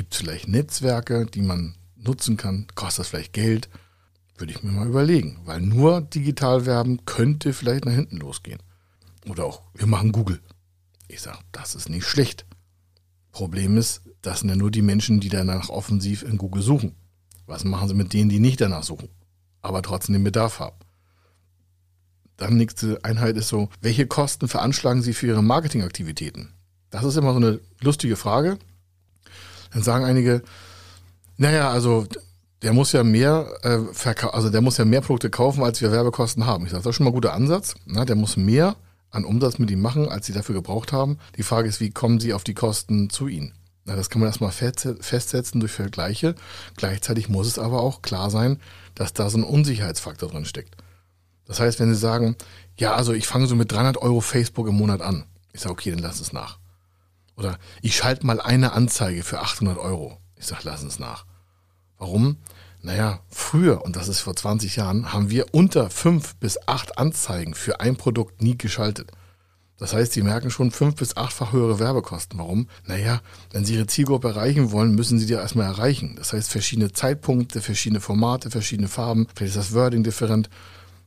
Gibt 0.00 0.14
es 0.14 0.20
vielleicht 0.20 0.48
Netzwerke, 0.48 1.26
die 1.26 1.42
man 1.42 1.74
nutzen 1.94 2.38
kann? 2.38 2.66
Kostet 2.74 3.00
das 3.00 3.08
vielleicht 3.08 3.34
Geld? 3.34 3.68
Würde 4.38 4.50
ich 4.50 4.62
mir 4.62 4.72
mal 4.72 4.86
überlegen, 4.86 5.40
weil 5.44 5.60
nur 5.60 6.00
digital 6.00 6.64
werben 6.64 7.04
könnte 7.04 7.52
vielleicht 7.52 7.84
nach 7.84 7.92
hinten 7.92 8.16
losgehen. 8.16 8.62
Oder 9.28 9.44
auch, 9.44 9.60
wir 9.74 9.86
machen 9.86 10.12
Google. 10.12 10.40
Ich 11.06 11.20
sage, 11.20 11.40
das 11.52 11.74
ist 11.74 11.90
nicht 11.90 12.06
schlecht. 12.06 12.46
Problem 13.30 13.76
ist, 13.76 14.00
das 14.22 14.40
sind 14.40 14.48
ja 14.48 14.56
nur 14.56 14.70
die 14.70 14.80
Menschen, 14.80 15.20
die 15.20 15.28
danach 15.28 15.68
offensiv 15.68 16.22
in 16.22 16.38
Google 16.38 16.62
suchen. 16.62 16.96
Was 17.44 17.64
machen 17.64 17.88
sie 17.88 17.94
mit 17.94 18.14
denen, 18.14 18.30
die 18.30 18.40
nicht 18.40 18.62
danach 18.62 18.84
suchen, 18.84 19.10
aber 19.60 19.82
trotzdem 19.82 20.14
den 20.14 20.24
Bedarf 20.24 20.60
haben? 20.60 20.78
Dann 22.38 22.56
nächste 22.56 23.04
Einheit 23.04 23.36
ist 23.36 23.48
so, 23.48 23.68
welche 23.82 24.06
Kosten 24.06 24.48
veranschlagen 24.48 25.02
Sie 25.02 25.12
für 25.12 25.26
Ihre 25.26 25.42
Marketingaktivitäten? 25.42 26.54
Das 26.88 27.04
ist 27.04 27.16
immer 27.16 27.32
so 27.32 27.36
eine 27.36 27.60
lustige 27.82 28.16
Frage. 28.16 28.58
Dann 29.72 29.82
sagen 29.82 30.04
einige, 30.04 30.42
naja, 31.36 31.70
also 31.70 32.06
der 32.62 32.72
muss 32.72 32.92
ja 32.92 33.02
mehr 33.02 33.46
äh, 33.62 33.78
also 34.26 34.50
der 34.50 34.60
muss 34.60 34.76
ja 34.76 34.84
mehr 34.84 35.00
Produkte 35.00 35.30
kaufen, 35.30 35.62
als 35.62 35.80
wir 35.80 35.92
Werbekosten 35.92 36.46
haben. 36.46 36.64
Ich 36.64 36.70
sage, 36.70 36.82
das 36.82 36.90
ist 36.90 36.96
schon 36.96 37.04
mal 37.04 37.10
ein 37.10 37.14
guter 37.14 37.32
Ansatz. 37.32 37.74
Na, 37.86 38.04
der 38.04 38.16
muss 38.16 38.36
mehr 38.36 38.76
an 39.10 39.24
Umsatz 39.24 39.58
mit 39.58 39.70
ihm 39.70 39.80
machen, 39.80 40.08
als 40.08 40.26
sie 40.26 40.32
dafür 40.32 40.54
gebraucht 40.54 40.92
haben. 40.92 41.18
Die 41.36 41.42
Frage 41.42 41.68
ist, 41.68 41.80
wie 41.80 41.90
kommen 41.90 42.20
sie 42.20 42.32
auf 42.32 42.44
die 42.44 42.54
Kosten 42.54 43.10
zu 43.10 43.26
ihnen? 43.26 43.52
Na, 43.84 43.96
das 43.96 44.10
kann 44.10 44.20
man 44.20 44.28
erstmal 44.28 44.52
festsetzen 44.52 45.60
durch 45.60 45.72
Vergleiche. 45.72 46.34
Gleichzeitig 46.76 47.28
muss 47.28 47.46
es 47.46 47.58
aber 47.58 47.82
auch 47.82 48.02
klar 48.02 48.30
sein, 48.30 48.60
dass 48.94 49.12
da 49.12 49.30
so 49.30 49.38
ein 49.38 49.44
Unsicherheitsfaktor 49.44 50.28
drin 50.28 50.44
steckt. 50.44 50.76
Das 51.46 51.58
heißt, 51.58 51.80
wenn 51.80 51.92
Sie 51.92 51.98
sagen, 51.98 52.36
ja, 52.76 52.94
also 52.94 53.12
ich 53.12 53.26
fange 53.26 53.48
so 53.48 53.56
mit 53.56 53.72
300 53.72 53.96
Euro 53.96 54.20
Facebook 54.20 54.68
im 54.68 54.76
Monat 54.76 55.00
an. 55.00 55.24
Ich 55.52 55.62
sage, 55.62 55.72
okay, 55.72 55.90
dann 55.90 55.98
lass 55.98 56.20
es 56.20 56.32
nach. 56.32 56.59
Oder 57.40 57.58
ich 57.80 57.96
schalte 57.96 58.26
mal 58.26 58.38
eine 58.38 58.72
Anzeige 58.72 59.22
für 59.22 59.40
800 59.40 59.78
Euro. 59.78 60.18
Ich 60.36 60.46
sage, 60.46 60.60
lass 60.64 60.82
es 60.82 60.98
nach. 60.98 61.24
Warum? 61.96 62.36
Naja, 62.82 63.20
früher, 63.28 63.82
und 63.82 63.96
das 63.96 64.08
ist 64.08 64.20
vor 64.20 64.36
20 64.36 64.76
Jahren, 64.76 65.12
haben 65.12 65.30
wir 65.30 65.46
unter 65.52 65.88
fünf 65.88 66.36
bis 66.36 66.58
acht 66.68 66.98
Anzeigen 66.98 67.54
für 67.54 67.80
ein 67.80 67.96
Produkt 67.96 68.42
nie 68.42 68.58
geschaltet. 68.58 69.10
Das 69.78 69.94
heißt, 69.94 70.12
Sie 70.12 70.20
merken 70.20 70.50
schon 70.50 70.70
fünf 70.70 70.96
bis 70.96 71.16
achtfach 71.16 71.52
höhere 71.52 71.78
Werbekosten. 71.78 72.38
Warum? 72.38 72.68
Naja, 72.86 73.22
wenn 73.52 73.64
Sie 73.64 73.74
Ihre 73.74 73.86
Zielgruppe 73.86 74.28
erreichen 74.28 74.70
wollen, 74.70 74.94
müssen 74.94 75.18
Sie 75.18 75.24
die 75.24 75.32
erstmal 75.32 75.66
erreichen. 75.66 76.16
Das 76.16 76.34
heißt, 76.34 76.50
verschiedene 76.50 76.92
Zeitpunkte, 76.92 77.62
verschiedene 77.62 78.02
Formate, 78.02 78.50
verschiedene 78.50 78.88
Farben, 78.88 79.26
vielleicht 79.34 79.56
ist 79.56 79.68
das 79.68 79.74
Wording 79.74 80.02
different. 80.02 80.50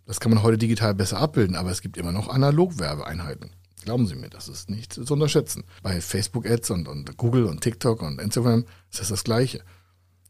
Das 0.07 0.19
kann 0.19 0.31
man 0.31 0.41
heute 0.41 0.57
digital 0.57 0.95
besser 0.95 1.19
abbilden, 1.19 1.55
aber 1.55 1.69
es 1.69 1.81
gibt 1.81 1.97
immer 1.97 2.11
noch 2.11 2.29
Analog-Werbeeinheiten. 2.29 3.51
Glauben 3.83 4.07
Sie 4.07 4.15
mir, 4.15 4.29
das 4.29 4.47
ist 4.47 4.69
nicht 4.69 4.93
zu 4.93 5.13
unterschätzen. 5.13 5.63
Bei 5.81 5.99
Facebook-Ads 5.99 6.71
und, 6.71 6.87
und 6.87 7.17
Google 7.17 7.45
und 7.45 7.61
TikTok 7.61 8.01
und 8.01 8.19
Instagram 8.21 8.65
ist 8.91 9.01
das 9.01 9.09
das 9.09 9.23
Gleiche. 9.23 9.61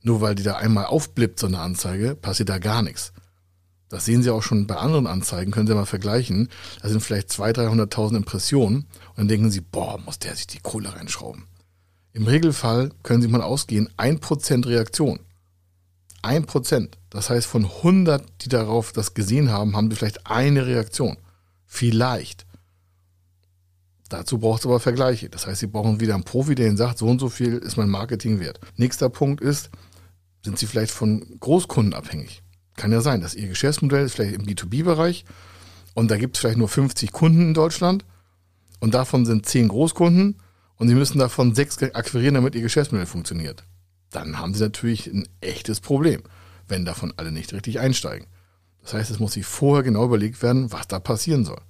Nur 0.02 0.22
weil 0.22 0.36
die 0.36 0.44
da 0.44 0.56
einmal 0.56 0.86
aufblippt, 0.86 1.40
so 1.40 1.48
eine 1.48 1.60
Anzeige, 1.60 2.16
passiert 2.16 2.50
da 2.50 2.58
gar 2.58 2.82
nichts. 2.82 3.14
Das 3.90 4.06
sehen 4.06 4.24
Sie 4.24 4.32
auch 4.32 4.42
schon 4.42 4.66
bei 4.66 4.76
anderen 4.76 5.06
Anzeigen, 5.06 5.52
können 5.52 5.68
Sie 5.68 5.76
mal 5.76 5.86
vergleichen. 5.86 6.50
Da 6.82 6.90
sind 6.90 7.02
vielleicht 7.02 7.30
200.000, 7.30 7.92
300.000 7.92 8.18
Impressionen 8.18 8.78
und 9.10 9.18
dann 9.18 9.28
denken 9.28 9.52
Sie, 9.52 9.62
boah, 9.62 10.00
muss 10.00 10.18
der 10.18 10.36
sich 10.36 10.48
die 10.48 10.60
Kohle 10.60 10.96
reinschrauben. 10.96 11.46
Im 12.12 12.26
Regelfall 12.26 12.90
können 13.04 13.22
Sie 13.22 13.28
mal 13.28 13.42
ausgehen, 13.42 13.90
1% 13.98 14.66
Reaktion. 14.66 15.20
ein 16.24 16.46
Prozent. 16.46 16.98
Das 17.10 17.30
heißt, 17.30 17.46
von 17.46 17.66
100, 17.66 18.24
die 18.42 18.50
darauf 18.50 18.94
das 18.94 19.14
gesehen 19.14 19.52
haben, 19.52 19.76
haben 19.76 19.92
sie 19.92 19.98
vielleicht 19.98 20.26
eine 20.26 20.66
Reaktion. 20.66 21.18
Vielleicht. 21.66 22.48
Dazu 24.14 24.38
braucht 24.38 24.60
es 24.60 24.68
aber 24.68 24.80
Vergleiche. 24.80 25.28
Das 25.28 25.48
heißt, 25.48 25.62
Sie 25.62 25.66
brauchen 25.66 26.00
wieder 26.00 26.14
einen 26.14 26.24
Profi, 26.24 26.54
der 26.54 26.68
Ihnen 26.68 26.78
sagt, 26.78 27.00
so 27.00 27.08
und 27.08 27.18
so 27.18 27.30
viel 27.30 27.58
ist 27.58 27.78
mein 27.78 27.90
Marketing 27.90 28.40
wert. 28.40 28.60
Nächster 28.78 29.10
Punkt 29.10 29.42
ist, 29.42 29.72
sind 30.44 30.60
Sie 30.60 30.68
vielleicht 30.68 30.92
von 30.92 31.26
Großkunden 31.40 31.96
abhängig? 31.96 32.44
Kann 32.76 32.92
ja 32.92 33.02
sein, 33.02 33.22
dass 33.22 33.34
Ihr 33.34 33.48
Geschäftsmodell 33.48 34.06
ist 34.06 34.14
vielleicht 34.14 34.36
im 34.36 34.46
B2B-Bereich 34.46 35.26
und 35.96 36.12
da 36.12 36.18
gibt 36.18 36.36
es 36.36 36.42
vielleicht 36.42 36.60
nur 36.60 36.70
50 36.70 37.12
Kunden 37.12 37.42
in 37.42 37.54
Deutschland 37.56 38.06
und 38.80 38.94
davon 38.94 39.26
sind 39.26 39.48
10 39.48 39.70
Großkunden 39.70 40.40
und 40.76 40.88
Sie 40.88 40.94
müssen 40.94 41.18
davon 41.18 41.56
6 41.56 41.82
akquirieren, 41.96 42.36
damit 42.36 42.54
Ihr 42.54 42.62
Geschäftsmodell 42.62 43.08
funktioniert. 43.08 43.64
Dann 44.12 44.38
haben 44.38 44.54
Sie 44.54 44.62
natürlich 44.62 45.08
ein 45.08 45.28
echtes 45.42 45.80
Problem, 45.80 46.22
wenn 46.68 46.86
davon 46.86 47.16
alle 47.18 47.32
nicht 47.32 47.52
richtig 47.52 47.80
einsteigen. 47.80 48.28
Das 48.84 48.94
heißt, 48.94 49.10
es 49.10 49.18
muss 49.18 49.34
sich 49.34 49.48
vorher 49.48 49.82
genau 49.82 50.06
überlegt 50.06 50.44
werden, 50.44 50.72
was 50.72 50.88
da 50.88 51.00
passieren 51.00 51.46
soll. 51.46 51.62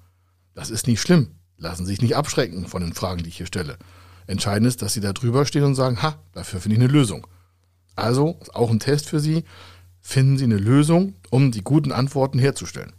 Das 0.55 0.71
ist 0.71 0.87
nicht 0.87 0.99
schlimm 0.99 1.29
lassen 1.63 1.85
sich 1.85 2.01
nicht 2.01 2.15
abschrecken 2.15 2.67
von 2.67 2.83
den 2.83 2.93
Fragen, 2.93 3.23
die 3.23 3.29
ich 3.29 3.37
hier 3.37 3.47
stelle. 3.47 3.77
Entscheidend 4.27 4.67
ist, 4.67 4.81
dass 4.81 4.93
Sie 4.93 5.01
da 5.01 5.13
drüber 5.13 5.45
stehen 5.45 5.63
und 5.63 5.75
sagen, 5.75 6.01
ha, 6.01 6.15
dafür 6.33 6.59
finde 6.61 6.75
ich 6.75 6.83
eine 6.83 6.91
Lösung. 6.91 7.25
Also, 7.95 8.39
auch 8.53 8.69
ein 8.69 8.79
Test 8.79 9.09
für 9.09 9.19
Sie, 9.19 9.43
finden 10.01 10.37
Sie 10.37 10.43
eine 10.43 10.57
Lösung, 10.57 11.15
um 11.29 11.51
die 11.51 11.63
guten 11.63 11.91
Antworten 11.91 12.37
herzustellen. 12.37 12.93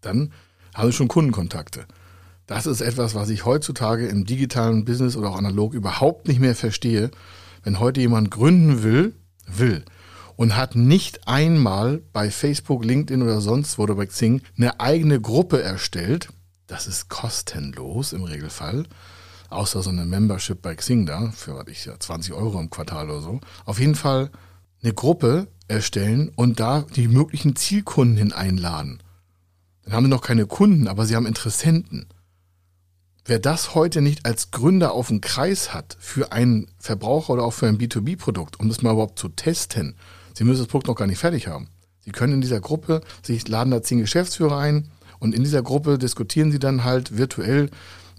Dann 0.00 0.32
haben 0.74 0.90
Sie 0.90 0.96
schon 0.96 1.08
Kundenkontakte. 1.08 1.86
Das 2.46 2.66
ist 2.66 2.80
etwas, 2.80 3.14
was 3.14 3.28
ich 3.28 3.44
heutzutage 3.44 4.06
im 4.06 4.26
digitalen 4.26 4.84
Business 4.84 5.16
oder 5.16 5.30
auch 5.30 5.38
analog 5.38 5.74
überhaupt 5.74 6.28
nicht 6.28 6.40
mehr 6.40 6.54
verstehe. 6.54 7.10
Wenn 7.62 7.78
heute 7.78 8.00
jemand 8.00 8.30
gründen 8.30 8.82
will, 8.82 9.14
will 9.46 9.84
und 10.36 10.56
hat 10.56 10.74
nicht 10.74 11.28
einmal 11.28 12.02
bei 12.12 12.30
Facebook, 12.30 12.84
LinkedIn 12.84 13.22
oder 13.22 13.40
sonst 13.40 13.78
wo 13.78 13.82
oder 13.82 13.94
bei 13.94 14.06
Xing 14.06 14.42
eine 14.56 14.80
eigene 14.80 15.20
Gruppe 15.20 15.62
erstellt, 15.62 16.28
das 16.66 16.86
ist 16.86 17.08
kostenlos 17.08 18.12
im 18.12 18.24
Regelfall. 18.24 18.86
Außer 19.50 19.82
so 19.82 19.90
eine 19.90 20.06
Membership 20.06 20.62
bei 20.62 20.74
Xing 20.74 21.04
da, 21.04 21.30
für 21.32 21.56
was 21.56 21.68
ich 21.68 21.84
ja 21.84 21.98
20 21.98 22.32
Euro 22.32 22.58
im 22.58 22.70
Quartal 22.70 23.10
oder 23.10 23.20
so. 23.20 23.40
Auf 23.66 23.78
jeden 23.78 23.94
Fall 23.94 24.30
eine 24.82 24.94
Gruppe 24.94 25.48
erstellen 25.68 26.30
und 26.34 26.58
da 26.58 26.82
die 26.96 27.08
möglichen 27.08 27.54
Zielkunden 27.54 28.16
hin 28.16 28.32
einladen. 28.32 29.02
Dann 29.84 29.94
haben 29.94 30.04
sie 30.04 30.10
noch 30.10 30.22
keine 30.22 30.46
Kunden, 30.46 30.88
aber 30.88 31.06
sie 31.06 31.16
haben 31.16 31.26
Interessenten. 31.26 32.06
Wer 33.24 33.38
das 33.38 33.74
heute 33.74 34.00
nicht 34.00 34.26
als 34.26 34.50
Gründer 34.50 34.92
auf 34.92 35.08
dem 35.08 35.20
Kreis 35.20 35.74
hat 35.74 35.96
für 36.00 36.32
einen 36.32 36.68
Verbraucher 36.78 37.34
oder 37.34 37.44
auch 37.44 37.52
für 37.52 37.68
ein 37.68 37.78
B2B-Produkt, 37.78 38.58
um 38.58 38.68
das 38.68 38.82
mal 38.82 38.92
überhaupt 38.92 39.18
zu 39.18 39.28
testen, 39.28 39.96
Sie 40.34 40.44
müssen 40.44 40.60
das 40.60 40.68
Produkt 40.68 40.88
noch 40.88 40.96
gar 40.96 41.06
nicht 41.06 41.18
fertig 41.18 41.46
haben. 41.46 41.68
Sie 42.00 42.10
können 42.10 42.34
in 42.34 42.40
dieser 42.40 42.60
Gruppe, 42.60 43.02
sich 43.22 43.46
laden 43.48 43.70
da 43.70 43.82
zehn 43.82 43.98
Geschäftsführer 43.98 44.58
ein, 44.58 44.90
und 45.22 45.36
in 45.36 45.44
dieser 45.44 45.62
Gruppe 45.62 45.98
diskutieren 45.98 46.50
sie 46.50 46.58
dann 46.58 46.82
halt 46.82 47.16
virtuell 47.16 47.70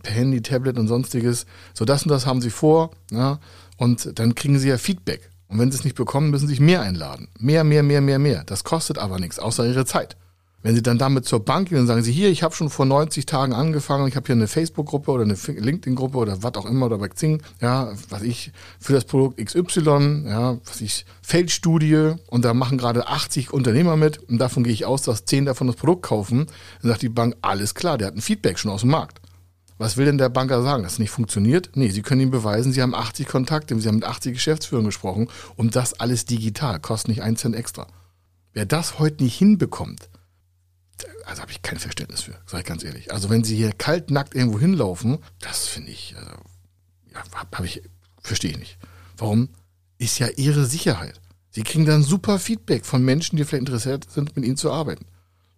per 0.03 0.13
Handy, 0.13 0.41
Tablet 0.41 0.77
und 0.77 0.87
sonstiges. 0.87 1.45
So 1.73 1.83
das 1.83 2.03
und 2.03 2.09
das 2.09 2.25
haben 2.25 2.39
sie 2.39 2.49
vor. 2.49 2.91
Ja, 3.11 3.41
und 3.75 4.17
dann 4.17 4.35
kriegen 4.35 4.57
sie 4.57 4.69
ja 4.69 4.77
Feedback. 4.77 5.29
Und 5.49 5.59
wenn 5.59 5.69
sie 5.69 5.77
es 5.77 5.83
nicht 5.83 5.97
bekommen, 5.97 6.29
müssen 6.29 6.47
sie 6.47 6.53
sich 6.53 6.61
mehr 6.61 6.81
einladen. 6.81 7.27
Mehr, 7.37 7.65
mehr, 7.65 7.83
mehr, 7.83 7.99
mehr, 7.99 8.19
mehr. 8.19 8.45
Das 8.45 8.63
kostet 8.63 8.99
aber 8.99 9.19
nichts, 9.19 9.37
außer 9.37 9.67
ihre 9.67 9.85
Zeit. 9.85 10.15
Wenn 10.63 10.75
Sie 10.75 10.81
dann 10.81 10.97
damit 10.97 11.25
zur 11.25 11.43
Bank 11.43 11.69
gehen 11.69 11.79
und 11.79 11.87
sagen 11.87 12.03
Sie, 12.03 12.13
hier, 12.13 12.29
ich 12.29 12.41
habe 12.41 12.55
schon 12.55 12.69
vor 12.69 12.85
90 12.85 13.25
Tagen 13.25 13.51
angefangen, 13.51 14.07
ich 14.07 14.15
habe 14.15 14.27
hier 14.27 14.35
eine 14.35 14.47
Facebook-Gruppe 14.47 15.11
oder 15.11 15.23
eine 15.23 15.33
LinkedIn-Gruppe 15.33 16.17
oder 16.17 16.41
was 16.41 16.55
auch 16.55 16.65
immer 16.65 16.85
oder 16.85 16.99
bei 16.99 17.09
Xing, 17.09 17.41
ja, 17.59 17.91
was 18.09 18.21
ich 18.21 18.53
für 18.79 18.93
das 18.93 19.03
Produkt 19.03 19.43
XY, 19.43 20.23
ja, 20.25 20.57
was 20.63 20.79
ich 20.79 21.05
Feldstudie 21.21 22.13
und 22.27 22.45
da 22.45 22.53
machen 22.53 22.77
gerade 22.77 23.07
80 23.07 23.51
Unternehmer 23.51 23.97
mit 23.97 24.17
und 24.29 24.37
davon 24.37 24.63
gehe 24.63 24.71
ich 24.71 24.85
aus, 24.85 25.01
dass 25.01 25.25
10 25.25 25.45
davon 25.45 25.67
das 25.67 25.75
Produkt 25.75 26.03
kaufen, 26.03 26.47
dann 26.81 26.91
sagt 26.91 27.01
die 27.01 27.09
Bank, 27.09 27.35
alles 27.41 27.75
klar, 27.75 27.97
der 27.97 28.07
hat 28.07 28.15
ein 28.15 28.21
Feedback 28.21 28.57
schon 28.57 28.71
aus 28.71 28.81
dem 28.81 28.91
Markt. 28.91 29.19
Was 29.79 29.97
will 29.97 30.05
denn 30.05 30.17
der 30.17 30.29
Banker 30.29 30.63
sagen, 30.63 30.83
dass 30.83 30.93
es 30.93 30.99
nicht 30.99 31.11
funktioniert? 31.11 31.71
Nee, 31.73 31.89
Sie 31.89 32.03
können 32.03 32.21
ihm 32.21 32.31
beweisen, 32.31 32.71
Sie 32.71 32.81
haben 32.81 32.95
80 32.95 33.27
Kontakte, 33.27 33.77
Sie 33.77 33.87
haben 33.89 33.95
mit 33.95 34.05
80 34.05 34.35
Geschäftsführern 34.35 34.85
gesprochen 34.85 35.27
und 35.57 35.75
das 35.75 35.99
alles 35.99 36.23
digital, 36.23 36.79
kostet 36.79 37.09
nicht 37.09 37.21
einen 37.21 37.35
Cent 37.35 37.53
extra. 37.53 37.87
Wer 38.53 38.65
das 38.65 38.99
heute 38.99 39.23
nicht 39.23 39.37
hinbekommt, 39.37 40.07
also 41.25 41.41
habe 41.41 41.51
ich 41.51 41.61
kein 41.61 41.79
Verständnis 41.79 42.21
für, 42.21 42.33
sage 42.45 42.61
ich 42.61 42.65
ganz 42.65 42.83
ehrlich. 42.83 43.11
Also 43.11 43.29
wenn 43.29 43.43
sie 43.43 43.55
hier 43.55 43.71
kaltnackt 43.71 44.35
irgendwo 44.35 44.59
hinlaufen, 44.59 45.19
das 45.39 45.67
finde 45.67 45.91
ich, 45.91 46.15
also, 46.17 46.31
ja, 47.13 47.23
habe 47.51 47.65
ich, 47.65 47.81
verstehe 48.21 48.51
ich 48.51 48.59
nicht. 48.59 48.77
Warum? 49.17 49.49
Ist 49.97 50.19
ja 50.19 50.27
ihre 50.35 50.65
Sicherheit. 50.65 51.21
Sie 51.49 51.63
kriegen 51.63 51.85
dann 51.85 52.03
super 52.03 52.39
Feedback 52.39 52.85
von 52.85 53.03
Menschen, 53.03 53.37
die 53.37 53.43
vielleicht 53.45 53.67
interessiert 53.67 54.09
sind, 54.09 54.35
mit 54.35 54.45
ihnen 54.45 54.57
zu 54.57 54.71
arbeiten. 54.71 55.05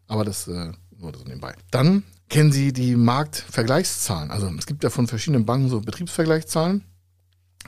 Aber 0.08 0.25
das 0.25 0.48
äh, 0.48 0.72
nur 0.98 1.12
das 1.12 1.24
nebenbei. 1.25 1.56
Dann 1.72 2.04
kennen 2.30 2.51
Sie 2.51 2.74
die 2.74 2.96
Marktvergleichszahlen. 2.96 4.32
Also 4.32 4.51
es 4.58 4.65
gibt 4.65 4.84
ja 4.84 4.89
von 4.89 5.08
verschiedenen 5.08 5.46
Banken 5.46 5.70
so 5.70 5.82
Betriebsvergleichszahlen. 5.82 6.84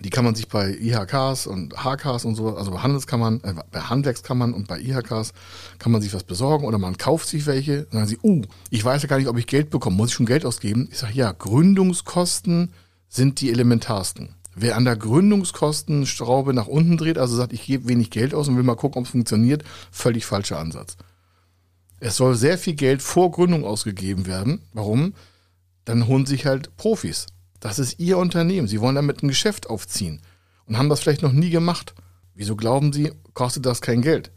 Die 0.04 0.10
kann 0.12 0.26
man 0.26 0.36
sich 0.36 0.48
bei 0.48 0.78
IHKs 0.78 1.48
und 1.48 1.84
HKs 1.84 2.26
und 2.26 2.36
so, 2.36 2.56
also 2.56 2.72
bei 2.72 2.80
Handelskammern, 2.80 3.42
äh, 3.44 3.54
bei 3.72 3.80
Handwerkskammern 3.80 4.54
und 4.54 4.68
bei 4.68 4.80
IHKs 4.80 5.34
kann 5.80 5.92
man 5.92 6.02
sich 6.02 6.14
was 6.14 6.24
besorgen 6.24 6.66
oder 6.66 6.78
man 6.78 6.98
kauft 6.98 7.28
sich 7.28 7.46
welche. 7.48 7.84
Dann 7.84 8.06
sagen 8.06 8.08
sie, 8.08 8.20
uh, 8.22 8.44
ich 8.70 8.86
weiß 8.86 9.02
ja 9.02 9.08
gar 9.08 9.18
nicht, 9.18 9.28
ob 9.28 9.38
ich 9.38 9.48
Geld 9.48 9.70
bekomme, 9.72 9.98
muss 9.98 10.10
ich 10.10 10.16
schon 10.16 10.28
Geld 10.28 10.46
ausgeben? 10.46 10.88
Ich 10.92 11.00
sage, 11.00 11.14
ja, 11.14 11.32
Gründungskosten 11.32 12.74
sind 13.10 13.42
die 13.42 13.50
elementarsten. 13.50 14.36
Wer 14.60 14.76
an 14.76 14.86
der 14.86 14.96
Gründungskostenschraube 14.96 16.54
nach 16.54 16.68
unten 16.68 16.98
dreht, 16.98 17.18
also 17.18 17.36
sagt, 17.36 17.54
ich 17.54 17.66
gebe 17.66 17.88
wenig 17.88 18.10
Geld 18.10 18.34
aus 18.34 18.48
und 18.48 18.56
will 18.56 18.64
mal 18.64 18.76
gucken, 18.76 19.00
ob 19.00 19.06
es 19.06 19.12
funktioniert, 19.12 19.64
völlig 19.92 20.26
falscher 20.26 20.60
Ansatz. 20.60 20.98
Es 22.00 22.18
soll 22.18 22.36
sehr 22.36 22.58
viel 22.58 22.74
Geld 22.74 23.02
vor 23.02 23.32
Gründung 23.32 23.66
ausgegeben 23.66 24.26
werden. 24.26 24.62
Warum? 24.74 25.14
Dann 25.86 26.08
holen 26.08 26.26
sich 26.26 26.46
halt 26.46 26.76
Profis. 26.76 27.28
Das 27.60 27.80
ist 27.80 28.00
Ihr 28.00 28.18
Unternehmen. 28.18 28.68
Sie 28.68 28.82
wollen 28.82 28.96
damit 28.96 29.24
ein 29.24 29.28
Geschäft 29.28 29.70
aufziehen 29.70 30.22
und 30.66 30.78
haben 30.78 30.90
das 30.90 31.00
vielleicht 31.00 31.22
noch 31.22 31.32
nie 31.32 31.50
gemacht. 31.50 31.96
Wieso 32.34 32.56
glauben 32.56 32.94
Sie, 32.94 33.12
kostet 33.34 33.66
das 33.66 33.82
kein 33.82 34.02
Geld? 34.02 34.32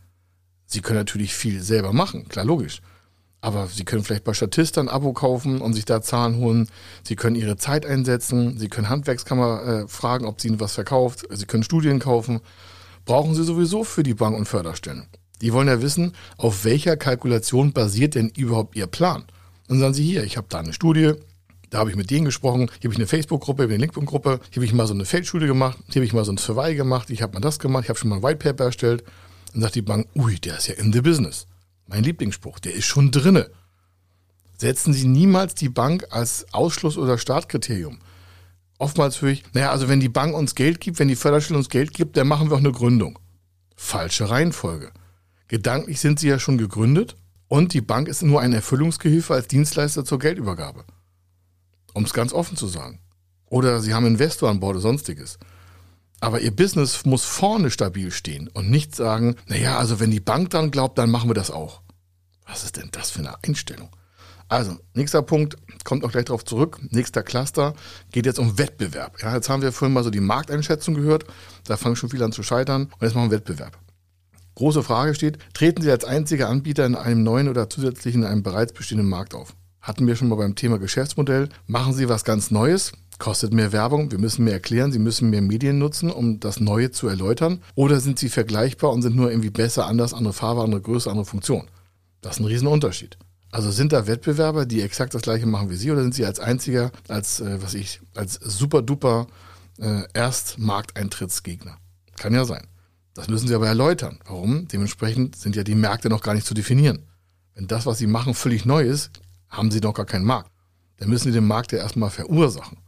Sie 0.65 0.81
können 0.81 0.99
natürlich 0.99 1.35
viel 1.35 1.61
selber 1.61 1.93
machen, 1.93 2.29
klar 2.29 2.45
logisch. 2.45 2.81
Aber 3.43 3.67
Sie 3.67 3.85
können 3.85 4.05
vielleicht 4.05 4.25
bei 4.25 4.35
Statista 4.35 4.81
ein 4.81 4.89
Abo 4.89 5.13
kaufen 5.13 5.61
und 5.61 5.73
sich 5.73 5.85
da 5.85 6.03
Zahlen 6.03 6.37
holen. 6.37 6.69
Sie 7.03 7.17
können 7.17 7.37
Ihre 7.37 7.57
Zeit 7.57 7.87
einsetzen. 7.87 8.59
Sie 8.59 8.69
können 8.69 8.89
Handwerkskammer 8.89 9.63
äh, 9.63 9.89
fragen, 9.89 10.27
ob 10.27 10.41
sie 10.41 10.49
Ihnen 10.49 10.61
was 10.61 10.75
verkauft. 10.75 11.27
Sie 11.31 11.47
können 11.47 11.63
Studien 11.63 11.99
kaufen. 11.99 12.41
Brauchen 13.07 13.35
Sie 13.35 13.45
sowieso 13.45 13.83
für 13.83 14.03
die 14.03 14.15
Bank- 14.15 14.37
und 14.37 14.47
Förderstellen. 14.47 15.07
Die 15.41 15.55
wollen 15.55 15.69
ja 15.69 15.81
wissen, 15.81 16.13
auf 16.37 16.65
welcher 16.65 16.99
Kalkulation 16.99 17.73
basiert 17.73 18.15
denn 18.15 18.29
überhaupt 18.29 18.77
Ihr 18.77 18.87
Plan. 18.87 19.23
Und 19.69 19.77
dann 19.77 19.81
sagen 19.81 19.95
Sie 19.95 20.05
hier, 20.05 20.25
ich 20.25 20.37
habe 20.37 20.47
da 20.51 20.59
eine 20.59 20.75
Studie, 20.75 21.15
da 21.71 21.79
habe 21.79 21.91
ich 21.91 21.97
mit 21.97 22.11
denen 22.11 22.25
gesprochen. 22.25 22.71
Hier 22.81 22.89
habe 22.89 22.93
ich 22.93 22.99
eine 22.99 23.07
Facebook-Gruppe, 23.07 23.63
eine 23.63 23.77
LinkedIn-Gruppe. 23.77 24.41
Hier 24.51 24.57
habe 24.57 24.65
ich 24.65 24.73
mal 24.73 24.87
so 24.87 24.95
eine 24.95 25.05
Feldschule 25.05 25.47
gemacht. 25.47 25.79
Hier 25.87 25.97
habe 25.97 26.05
ich 26.05 26.13
mal 26.13 26.25
so 26.25 26.33
ein 26.33 26.39
Survey 26.39 26.75
gemacht. 26.75 27.11
Ich 27.11 27.23
habe 27.23 27.35
mal 27.35 27.41
das 27.41 27.59
gemacht. 27.59 27.85
Ich 27.85 27.89
habe 27.89 27.99
schon 27.99 28.11
mal 28.11 28.17
ein 28.17 28.23
White 28.23 28.39
Paper 28.39 28.65
erstellt. 28.65 29.05
Dann 29.53 29.63
sagt 29.63 29.77
die 29.77 29.83
Bank, 29.83 30.09
ui, 30.17 30.39
der 30.41 30.59
ist 30.59 30.67
ja 30.67 30.75
in 30.75 30.93
the 30.93 31.01
business. 31.01 31.47
Mein 31.87 32.03
Lieblingsspruch, 32.03 32.59
der 32.59 32.75
ist 32.75 32.87
schon 32.87 33.11
drinne. 33.13 33.51
Setzen 34.59 34.93
Sie 34.93 35.07
niemals 35.07 35.55
die 35.55 35.69
Bank 35.69 36.07
als 36.11 36.47
Ausschluss- 36.53 36.99
oder 36.99 37.19
Startkriterium. 37.19 37.99
Oftmals 38.79 39.23
höre 39.23 39.31
ich, 39.31 39.45
naja, 39.53 39.71
also 39.71 39.89
wenn 39.89 40.01
die 40.01 40.09
Bank 40.09 40.35
uns 40.35 40.55
Geld 40.55 40.81
gibt, 40.81 40.99
wenn 40.99 41.09
die 41.09 41.17
Förderstelle 41.17 41.59
uns 41.59 41.69
Geld 41.69 41.95
gibt, 41.95 42.17
dann 42.17 42.29
machen 42.29 42.51
wir 42.51 42.57
auch 42.57 42.61
eine 42.61 42.73
Gründung. 42.73 43.19
Falsche 43.77 44.29
Reihenfolge. 44.29 44.91
Gedanklich 45.49 46.01
sind 46.01 46.19
Sie 46.19 46.29
ja 46.29 46.39
schon 46.39 46.59
gegründet 46.59 47.17
und 47.49 47.75
die 47.75 47.81
Bank 47.81 48.09
ist 48.09 48.23
nur 48.23 48.41
ein 48.41 48.53
Erfüllungsgehilfe 48.53 49.35
als 49.35 49.49
Dienstleister 49.49 50.05
zur 50.05 50.19
Geldübergabe. 50.19 50.85
Um 51.95 52.05
es 52.05 52.13
ganz 52.13 52.33
offen 52.33 52.57
zu 52.57 52.67
sagen. 52.67 53.01
Oder 53.47 53.81
sie 53.81 53.95
haben 53.95 54.07
Investor 54.07 54.49
an 54.49 54.61
Bord 54.61 54.77
oder 54.77 54.83
sonstiges. 54.83 55.39
Aber 56.21 56.41
ihr 56.41 56.55
Business 56.55 57.05
muss 57.05 57.25
vorne 57.25 57.71
stabil 57.71 58.11
stehen 58.11 58.49
und 58.49 58.71
nicht 58.71 58.95
sagen, 58.95 59.37
naja, 59.47 59.79
also 59.79 60.01
wenn 60.01 60.11
die 60.11 60.21
Bank 60.21 60.51
dann 60.51 60.71
glaubt, 60.71 60.99
dann 60.99 61.11
machen 61.11 61.31
wir 61.31 61.35
das 61.35 61.51
auch. 61.51 61.81
Was 62.47 62.65
ist 62.65 62.77
denn 62.77 62.91
das 62.93 63.11
für 63.11 63.21
eine 63.21 63.43
Einstellung? 63.43 63.91
Also, 64.49 64.77
nächster 64.95 65.23
Punkt, 65.23 65.57
kommt 65.85 66.05
auch 66.05 66.11
gleich 66.11 66.25
darauf 66.25 66.45
zurück. 66.45 66.81
Nächster 66.91 67.23
Cluster 67.23 67.75
geht 68.11 68.27
jetzt 68.27 68.41
um 68.41 68.59
Wettbewerb. 68.59 69.23
Ja, 69.23 69.35
jetzt 69.35 69.49
haben 69.49 69.63
wir 69.63 69.71
vorhin 69.71 69.95
mal 69.95 70.03
so 70.03 70.11
die 70.11 70.21
Markteinschätzung 70.21 70.95
gehört. 70.95 71.25
Da 71.65 71.77
fangen 71.77 71.95
schon 71.95 72.11
viele 72.11 72.25
an 72.25 72.33
zu 72.33 72.43
scheitern. 72.43 72.87
Und 72.87 73.03
jetzt 73.03 73.15
machen 73.15 73.31
wir 73.31 73.37
Wettbewerb. 73.39 73.79
Große 74.57 74.83
Frage 74.83 75.15
steht, 75.15 75.39
treten 75.55 75.83
Sie 75.83 75.91
als 75.91 76.05
einziger 76.05 76.49
Anbieter 76.49 76.85
in 76.85 76.97
einem 76.97 77.23
neuen 77.23 77.49
oder 77.49 77.71
zusätzlichen 77.71 78.23
in 78.23 78.29
einem 78.29 78.43
bereits 78.43 78.73
bestehenden 78.73 79.09
Markt 79.09 79.35
auf? 79.35 79.55
Hatten 79.81 80.07
wir 80.07 80.17
schon 80.17 80.29
mal 80.29 80.37
beim 80.37 80.55
Thema 80.55 80.79
Geschäftsmodell. 80.79 81.49
Machen 81.67 81.95
Sie 81.95 82.09
was 82.09 82.25
ganz 82.25 82.51
Neues, 82.51 82.93
kostet 83.19 83.53
mehr 83.53 83.73
Werbung, 83.73 84.11
wir 84.11 84.19
müssen 84.19 84.45
mehr 84.45 84.55
erklären, 84.55 84.93
Sie 84.93 84.99
müssen 84.99 85.31
mehr 85.31 85.43
Medien 85.43 85.79
nutzen, 85.79 86.11
um 86.11 86.41
das 86.41 86.61
Neue 86.61 86.91
zu 86.91 87.09
erläutern. 87.09 87.63
Oder 87.75 88.01
sind 88.01 88.19
Sie 88.19 88.29
vergleichbar 88.29 88.93
und 88.93 89.03
sind 89.03 89.17
nur 89.17 89.31
irgendwie 89.31 89.51
besser, 89.51 89.87
anders, 89.87 90.15
andere 90.15 90.33
Farbe, 90.33 90.63
andere 90.63 90.81
Größe, 90.81 91.09
andere 91.09 91.27
Funktion? 91.27 91.69
Das 92.21 92.37
ist 92.37 92.41
ein 92.41 92.47
Riesenunterschied. 92.47 93.17
Also 93.53 93.71
sind 93.71 93.93
da 93.93 94.07
Wettbewerber, 94.07 94.65
die 94.65 94.83
exakt 94.83 95.15
das 95.15 95.23
gleiche 95.23 95.47
machen 95.47 95.71
wie 95.71 95.77
Sie, 95.77 95.91
oder 95.91 96.03
sind 96.03 96.15
Sie 96.15 96.25
als 96.25 96.39
einziger, 96.39 96.93
als 97.09 97.41
äh, 97.41 97.63
was 97.63 97.75
ich, 97.75 98.01
als 98.15 98.35
super 98.35 98.83
duper 98.83 99.27
äh, 99.79 100.03
Erstmarkteintrittsgegner? 100.15 101.77
Kann 102.17 102.35
ja 102.35 102.45
sein. 102.45 102.67
Das 103.15 103.29
müssen 103.29 103.49
Sie 103.49 103.55
aber 103.55 103.67
erläutern. 103.67 104.21
Warum? 104.27 104.69
Dementsprechend 104.69 105.37
sind 105.37 105.57
ja 105.57 105.65
die 105.65 105.75
Märkte 105.75 106.09
noch 106.09 106.23
gar 106.23 106.35
nicht 106.35 106.47
zu 106.47 106.55
definieren. 106.55 107.07
Wenn 107.55 107.67
das, 107.67 107.87
was 107.87 107.99
Sie 107.99 108.07
machen, 108.07 108.35
völlig 108.35 108.65
neu 108.65 108.85
ist, 108.85 109.11
haben 109.51 109.71
Sie 109.71 109.81
doch 109.81 109.95
gar 109.95 110.07
keinen 110.07 110.25
Markt. 110.25 110.51
Dann 110.99 111.09
müssen 111.09 111.25
Sie 111.25 111.33
den 111.33 111.47
Markt 111.47 111.73
ja 111.73 111.79
erstmal 111.79 112.11
verursachen. 112.11 112.79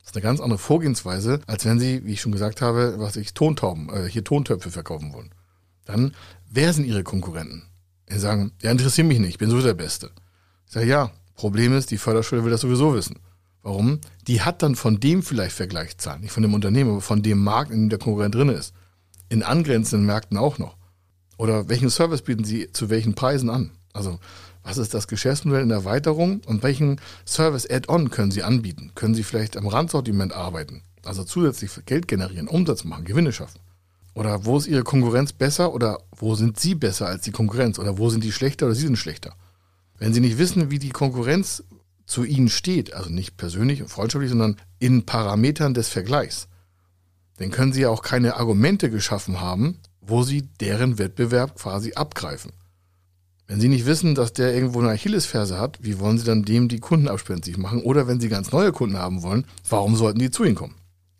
Das 0.00 0.10
ist 0.10 0.16
eine 0.16 0.22
ganz 0.22 0.40
andere 0.40 0.58
Vorgehensweise, 0.58 1.40
als 1.46 1.64
wenn 1.64 1.78
Sie, 1.78 2.04
wie 2.04 2.14
ich 2.14 2.20
schon 2.20 2.32
gesagt 2.32 2.62
habe, 2.62 2.94
was 2.98 3.16
ich 3.16 3.34
Tontauben, 3.34 3.90
äh, 3.90 4.08
hier 4.08 4.24
Tontöpfe 4.24 4.70
verkaufen 4.70 5.12
wollen. 5.12 5.34
Dann, 5.84 6.14
wer 6.50 6.72
sind 6.72 6.86
Ihre 6.86 7.04
Konkurrenten? 7.04 7.64
Die 8.10 8.18
sagen, 8.18 8.52
ja, 8.62 8.70
interessiert 8.70 9.06
mich 9.06 9.18
nicht, 9.18 9.30
ich 9.30 9.38
bin 9.38 9.50
sowieso 9.50 9.68
der 9.68 9.74
Beste. 9.74 10.10
Ich 10.66 10.72
sage, 10.72 10.86
ja, 10.86 11.10
Problem 11.34 11.76
ist, 11.76 11.90
die 11.90 11.98
Förderschule 11.98 12.42
will 12.44 12.50
das 12.50 12.62
sowieso 12.62 12.94
wissen. 12.94 13.20
Warum? 13.62 14.00
Die 14.26 14.40
hat 14.40 14.62
dann 14.62 14.76
von 14.76 14.98
dem 14.98 15.22
vielleicht 15.22 15.54
Vergleichszahlen, 15.54 16.22
nicht 16.22 16.32
von 16.32 16.42
dem 16.42 16.54
Unternehmen, 16.54 16.90
aber 16.90 17.00
von 17.00 17.22
dem 17.22 17.38
Markt, 17.38 17.70
in 17.70 17.82
dem 17.82 17.88
der 17.90 17.98
Konkurrent 17.98 18.34
drin 18.34 18.48
ist. 18.48 18.72
In 19.28 19.42
angrenzenden 19.42 20.06
Märkten 20.06 20.38
auch 20.38 20.58
noch. 20.58 20.76
Oder 21.36 21.68
welchen 21.68 21.90
Service 21.90 22.22
bieten 22.22 22.44
Sie 22.44 22.72
zu 22.72 22.90
welchen 22.90 23.14
Preisen 23.14 23.50
an? 23.50 23.70
Also, 23.92 24.18
was 24.68 24.76
ist 24.76 24.92
das 24.92 25.08
Geschäftsmodell 25.08 25.62
in 25.62 25.70
Erweiterung 25.70 26.42
und 26.44 26.62
welchen 26.62 27.00
Service-Add-on 27.26 28.10
können 28.10 28.30
Sie 28.30 28.42
anbieten? 28.42 28.92
Können 28.94 29.14
Sie 29.14 29.22
vielleicht 29.22 29.56
am 29.56 29.66
Randsortiment 29.66 30.34
arbeiten? 30.34 30.82
Also 31.06 31.24
zusätzlich 31.24 31.70
Geld 31.86 32.06
generieren, 32.06 32.48
Umsatz 32.48 32.84
machen, 32.84 33.06
Gewinne 33.06 33.32
schaffen? 33.32 33.60
Oder 34.12 34.44
wo 34.44 34.58
ist 34.58 34.66
Ihre 34.66 34.82
Konkurrenz 34.82 35.32
besser 35.32 35.72
oder 35.72 36.00
wo 36.14 36.34
sind 36.34 36.60
Sie 36.60 36.74
besser 36.74 37.06
als 37.06 37.22
die 37.22 37.30
Konkurrenz? 37.30 37.78
Oder 37.78 37.96
wo 37.96 38.10
sind 38.10 38.22
die 38.22 38.32
schlechter 38.32 38.66
oder 38.66 38.74
Sie 38.74 38.84
sind 38.84 38.98
schlechter? 38.98 39.34
Wenn 39.96 40.12
Sie 40.12 40.20
nicht 40.20 40.36
wissen, 40.36 40.70
wie 40.70 40.78
die 40.78 40.90
Konkurrenz 40.90 41.64
zu 42.04 42.24
Ihnen 42.24 42.50
steht, 42.50 42.92
also 42.92 43.08
nicht 43.08 43.38
persönlich 43.38 43.80
und 43.80 43.88
freundschaftlich, 43.88 44.28
sondern 44.28 44.56
in 44.78 45.06
Parametern 45.06 45.72
des 45.72 45.88
Vergleichs, 45.88 46.46
dann 47.38 47.50
können 47.50 47.72
Sie 47.72 47.82
ja 47.82 47.88
auch 47.88 48.02
keine 48.02 48.36
Argumente 48.36 48.90
geschaffen 48.90 49.40
haben, 49.40 49.78
wo 50.02 50.24
Sie 50.24 50.42
deren 50.60 50.98
Wettbewerb 50.98 51.58
quasi 51.58 51.94
abgreifen. 51.94 52.52
Wenn 53.48 53.62
Sie 53.62 53.68
nicht 53.68 53.86
wissen, 53.86 54.14
dass 54.14 54.34
der 54.34 54.54
irgendwo 54.54 54.78
eine 54.78 54.90
Achillesferse 54.90 55.58
hat, 55.58 55.78
wie 55.80 55.98
wollen 55.98 56.18
Sie 56.18 56.26
dann 56.26 56.44
dem 56.44 56.68
die 56.68 56.80
Kunden 56.80 57.08
abspenstig 57.08 57.56
machen? 57.56 57.80
Oder 57.80 58.06
wenn 58.06 58.20
Sie 58.20 58.28
ganz 58.28 58.52
neue 58.52 58.72
Kunden 58.72 58.98
haben 58.98 59.22
wollen, 59.22 59.46
warum 59.70 59.96
sollten 59.96 60.18
die 60.18 60.30
zu 60.30 60.44
Ihnen 60.44 60.54
kommen? 60.54 60.74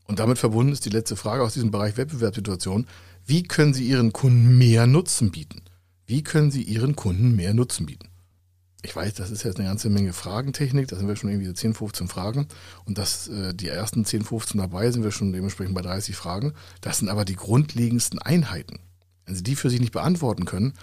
Und 0.04 0.18
damit 0.18 0.37
verbunden 0.37 0.73
ist 0.73 0.85
die 0.85 0.90
letzte 0.90 1.16
Frage 1.16 1.42
aus 1.42 1.54
diesem 1.54 1.70
Bereich 1.70 1.97
Wettbewerbssituation. 1.97 2.87
Wie 3.25 3.44
können 3.44 3.73
Sie 3.73 3.88
Ihren 3.88 4.12
Kunden 4.12 4.58
mehr 4.58 4.87
Nutzen 4.87 5.30
bieten? 5.30 5.62
Wie 6.06 6.23
können 6.23 6.50
Sie 6.50 6.62
Ihren 6.62 6.97
Kunden 6.97 7.35
mehr 7.35 7.54
Nutzen 7.54 7.87
bieten? 7.87 8.08
Ich 8.82 8.94
weiß, 8.94 9.14
das 9.14 9.30
ist 9.30 9.42
jetzt 9.42 9.58
eine 9.58 9.68
ganze 9.68 9.88
Menge 9.88 10.12
Fragentechnik, 10.12 10.87
da 10.87 10.97
sind 10.97 11.08
wir 11.08 11.16
schon 11.16 11.30
irgendwie 11.30 11.52
10, 11.52 11.75
15 11.75 12.08
Fragen 12.08 12.47
und 12.85 12.97
das, 12.97 13.28
äh, 13.28 13.52
die 13.52 13.68
ersten 13.68 14.04
10, 14.04 14.23
15 14.23 14.61
dabei 14.61 14.90
sind 14.90 15.02
wir 15.02 15.11
schon 15.11 15.32
dementsprechend 15.32 15.75
bei 15.75 15.82
30 15.82 16.14
Fragen. 16.14 16.52
Das 16.82 16.99
sind 16.99 17.08
aber 17.08 17.25
die 17.25 17.37
grundlegendsten 17.37 18.18
Einheiten. 18.18 18.80
Wenn 19.25 19.35
Sie 19.35 19.42
die 19.42 19.56
für 19.56 19.70
sich 19.70 19.80
nicht 19.80 19.92
beantworten 19.92 20.44
können, 20.44 20.75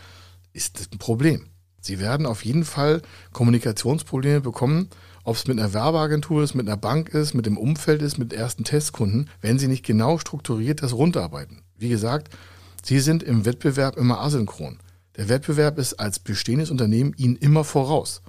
ist 0.56 0.80
das 0.80 0.92
ein 0.92 0.98
Problem. 0.98 1.50
Sie 1.82 2.00
werden 2.00 2.26
auf 2.26 2.44
jeden 2.44 2.66
Fall 2.66 3.02
Kommunikationsprobleme 3.32 4.42
bekommen, 4.42 4.90
ob 5.24 5.36
es 5.36 5.48
mit 5.48 5.60
einer 5.60 5.74
Werbeagentur 5.74 6.44
ist, 6.44 6.56
mit 6.56 6.68
einer 6.68 6.78
Bank 6.78 7.10
ist, 7.10 7.34
mit 7.34 7.46
dem 7.46 7.58
Umfeld 7.58 8.02
ist, 8.02 8.18
mit 8.18 8.34
ersten 8.34 8.64
Testkunden, 8.64 9.30
wenn 9.42 9.60
Sie 9.60 9.68
nicht 9.68 9.86
genau 9.86 10.18
strukturiert 10.18 10.82
das 10.82 10.94
runterarbeiten. 10.94 11.62
Wie 11.78 11.90
gesagt, 11.90 12.34
Sie 12.84 13.00
sind 13.00 13.22
im 13.24 13.46
Wettbewerb 13.46 13.98
immer 13.98 14.20
asynchron. 14.22 14.80
Der 15.18 15.30
Wettbewerb 15.30 15.78
ist 15.78 15.96
als 15.96 16.20
bestehendes 16.20 16.72
Unternehmen 16.72 17.14
Ihnen 17.18 17.36
immer 17.36 17.64
voraus. 17.64 18.22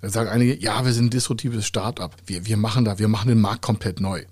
Da 0.00 0.10
sagen 0.10 0.28
einige, 0.28 0.56
ja, 0.58 0.84
wir 0.84 0.92
sind 0.92 1.06
ein 1.06 1.10
disruptives 1.10 1.66
Start-up. 1.66 2.16
Wir, 2.26 2.46
wir 2.46 2.56
machen 2.56 2.84
da, 2.84 2.98
wir 2.98 3.08
machen 3.08 3.28
den 3.28 3.40
Markt 3.40 3.62
komplett 3.62 4.00
neu. 4.00 4.24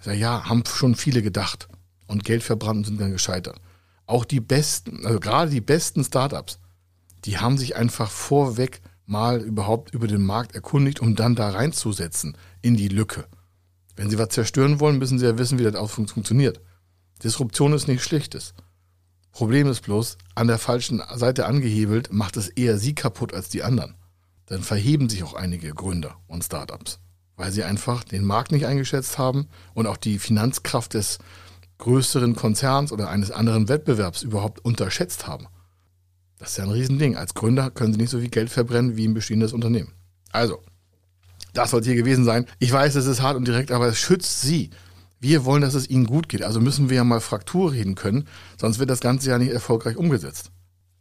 Sage, 0.00 0.18
ja, 0.18 0.44
haben 0.44 0.64
schon 0.66 0.94
viele 0.94 1.22
gedacht 1.22 1.68
und 2.06 2.24
Geld 2.24 2.42
verbrannt 2.42 2.78
und 2.78 2.84
sind 2.84 3.00
dann 3.00 3.12
gescheitert. 3.12 3.60
Auch 4.06 4.24
die 4.24 4.40
besten, 4.40 5.06
also 5.06 5.20
gerade 5.20 5.50
die 5.50 5.60
besten 5.60 6.04
Startups, 6.04 6.58
die 7.24 7.38
haben 7.38 7.58
sich 7.58 7.76
einfach 7.76 8.10
vorweg 8.10 8.82
mal 9.06 9.40
überhaupt 9.40 9.94
über 9.94 10.06
den 10.06 10.24
Markt 10.24 10.54
erkundigt, 10.54 11.00
um 11.00 11.14
dann 11.16 11.34
da 11.34 11.50
reinzusetzen 11.50 12.36
in 12.62 12.76
die 12.76 12.88
Lücke. 12.88 13.26
Wenn 13.96 14.10
sie 14.10 14.18
was 14.18 14.30
zerstören 14.30 14.80
wollen, 14.80 14.98
müssen 14.98 15.18
sie 15.18 15.26
ja 15.26 15.38
wissen, 15.38 15.58
wie 15.58 15.64
das 15.64 15.74
auch 15.74 15.90
funktioniert. 15.90 16.60
Disruption 17.22 17.72
ist 17.72 17.88
nichts 17.88 18.04
Schlechtes. 18.04 18.54
Problem 19.32 19.66
ist 19.66 19.82
bloß, 19.82 20.18
an 20.34 20.46
der 20.46 20.58
falschen 20.58 21.02
Seite 21.14 21.46
angehebelt, 21.46 22.12
macht 22.12 22.36
es 22.36 22.48
eher 22.48 22.78
sie 22.78 22.94
kaputt 22.94 23.32
als 23.32 23.48
die 23.48 23.62
anderen. 23.62 23.94
Dann 24.46 24.62
verheben 24.62 25.08
sich 25.08 25.22
auch 25.22 25.34
einige 25.34 25.72
Gründer 25.72 26.16
und 26.26 26.44
Startups, 26.44 27.00
weil 27.36 27.52
sie 27.52 27.64
einfach 27.64 28.04
den 28.04 28.24
Markt 28.24 28.52
nicht 28.52 28.66
eingeschätzt 28.66 29.18
haben 29.18 29.48
und 29.74 29.86
auch 29.86 29.96
die 29.96 30.18
Finanzkraft 30.18 30.94
des 30.94 31.18
größeren 31.78 32.36
Konzerns 32.36 32.92
oder 32.92 33.08
eines 33.08 33.30
anderen 33.30 33.68
Wettbewerbs 33.68 34.22
überhaupt 34.22 34.64
unterschätzt 34.64 35.26
haben. 35.26 35.48
Das 36.42 36.50
ist 36.50 36.56
ja 36.56 36.64
ein 36.64 36.70
Riesending. 36.70 37.16
Als 37.16 37.34
Gründer 37.34 37.70
können 37.70 37.92
sie 37.92 38.00
nicht 38.00 38.10
so 38.10 38.18
viel 38.18 38.28
Geld 38.28 38.50
verbrennen 38.50 38.96
wie 38.96 39.06
ein 39.06 39.14
bestehendes 39.14 39.52
Unternehmen. 39.52 39.92
Also, 40.32 40.60
das 41.54 41.70
soll 41.70 41.80
es 41.80 41.86
hier 41.86 41.94
gewesen 41.94 42.24
sein. 42.24 42.46
Ich 42.58 42.72
weiß, 42.72 42.96
es 42.96 43.06
ist 43.06 43.22
hart 43.22 43.36
und 43.36 43.46
direkt, 43.46 43.70
aber 43.70 43.86
es 43.86 43.98
schützt 43.98 44.40
sie 44.40 44.70
wir 45.22 45.44
wollen, 45.44 45.62
dass 45.62 45.74
es 45.74 45.88
ihnen 45.88 46.04
gut 46.04 46.28
geht. 46.28 46.42
Also 46.42 46.60
müssen 46.60 46.90
wir 46.90 46.96
ja 46.96 47.04
mal 47.04 47.20
Fraktur 47.20 47.72
reden 47.72 47.94
können, 47.94 48.26
sonst 48.60 48.80
wird 48.80 48.90
das 48.90 48.98
Ganze 48.98 49.30
ja 49.30 49.38
nicht 49.38 49.52
erfolgreich 49.52 49.96
umgesetzt. 49.96 50.50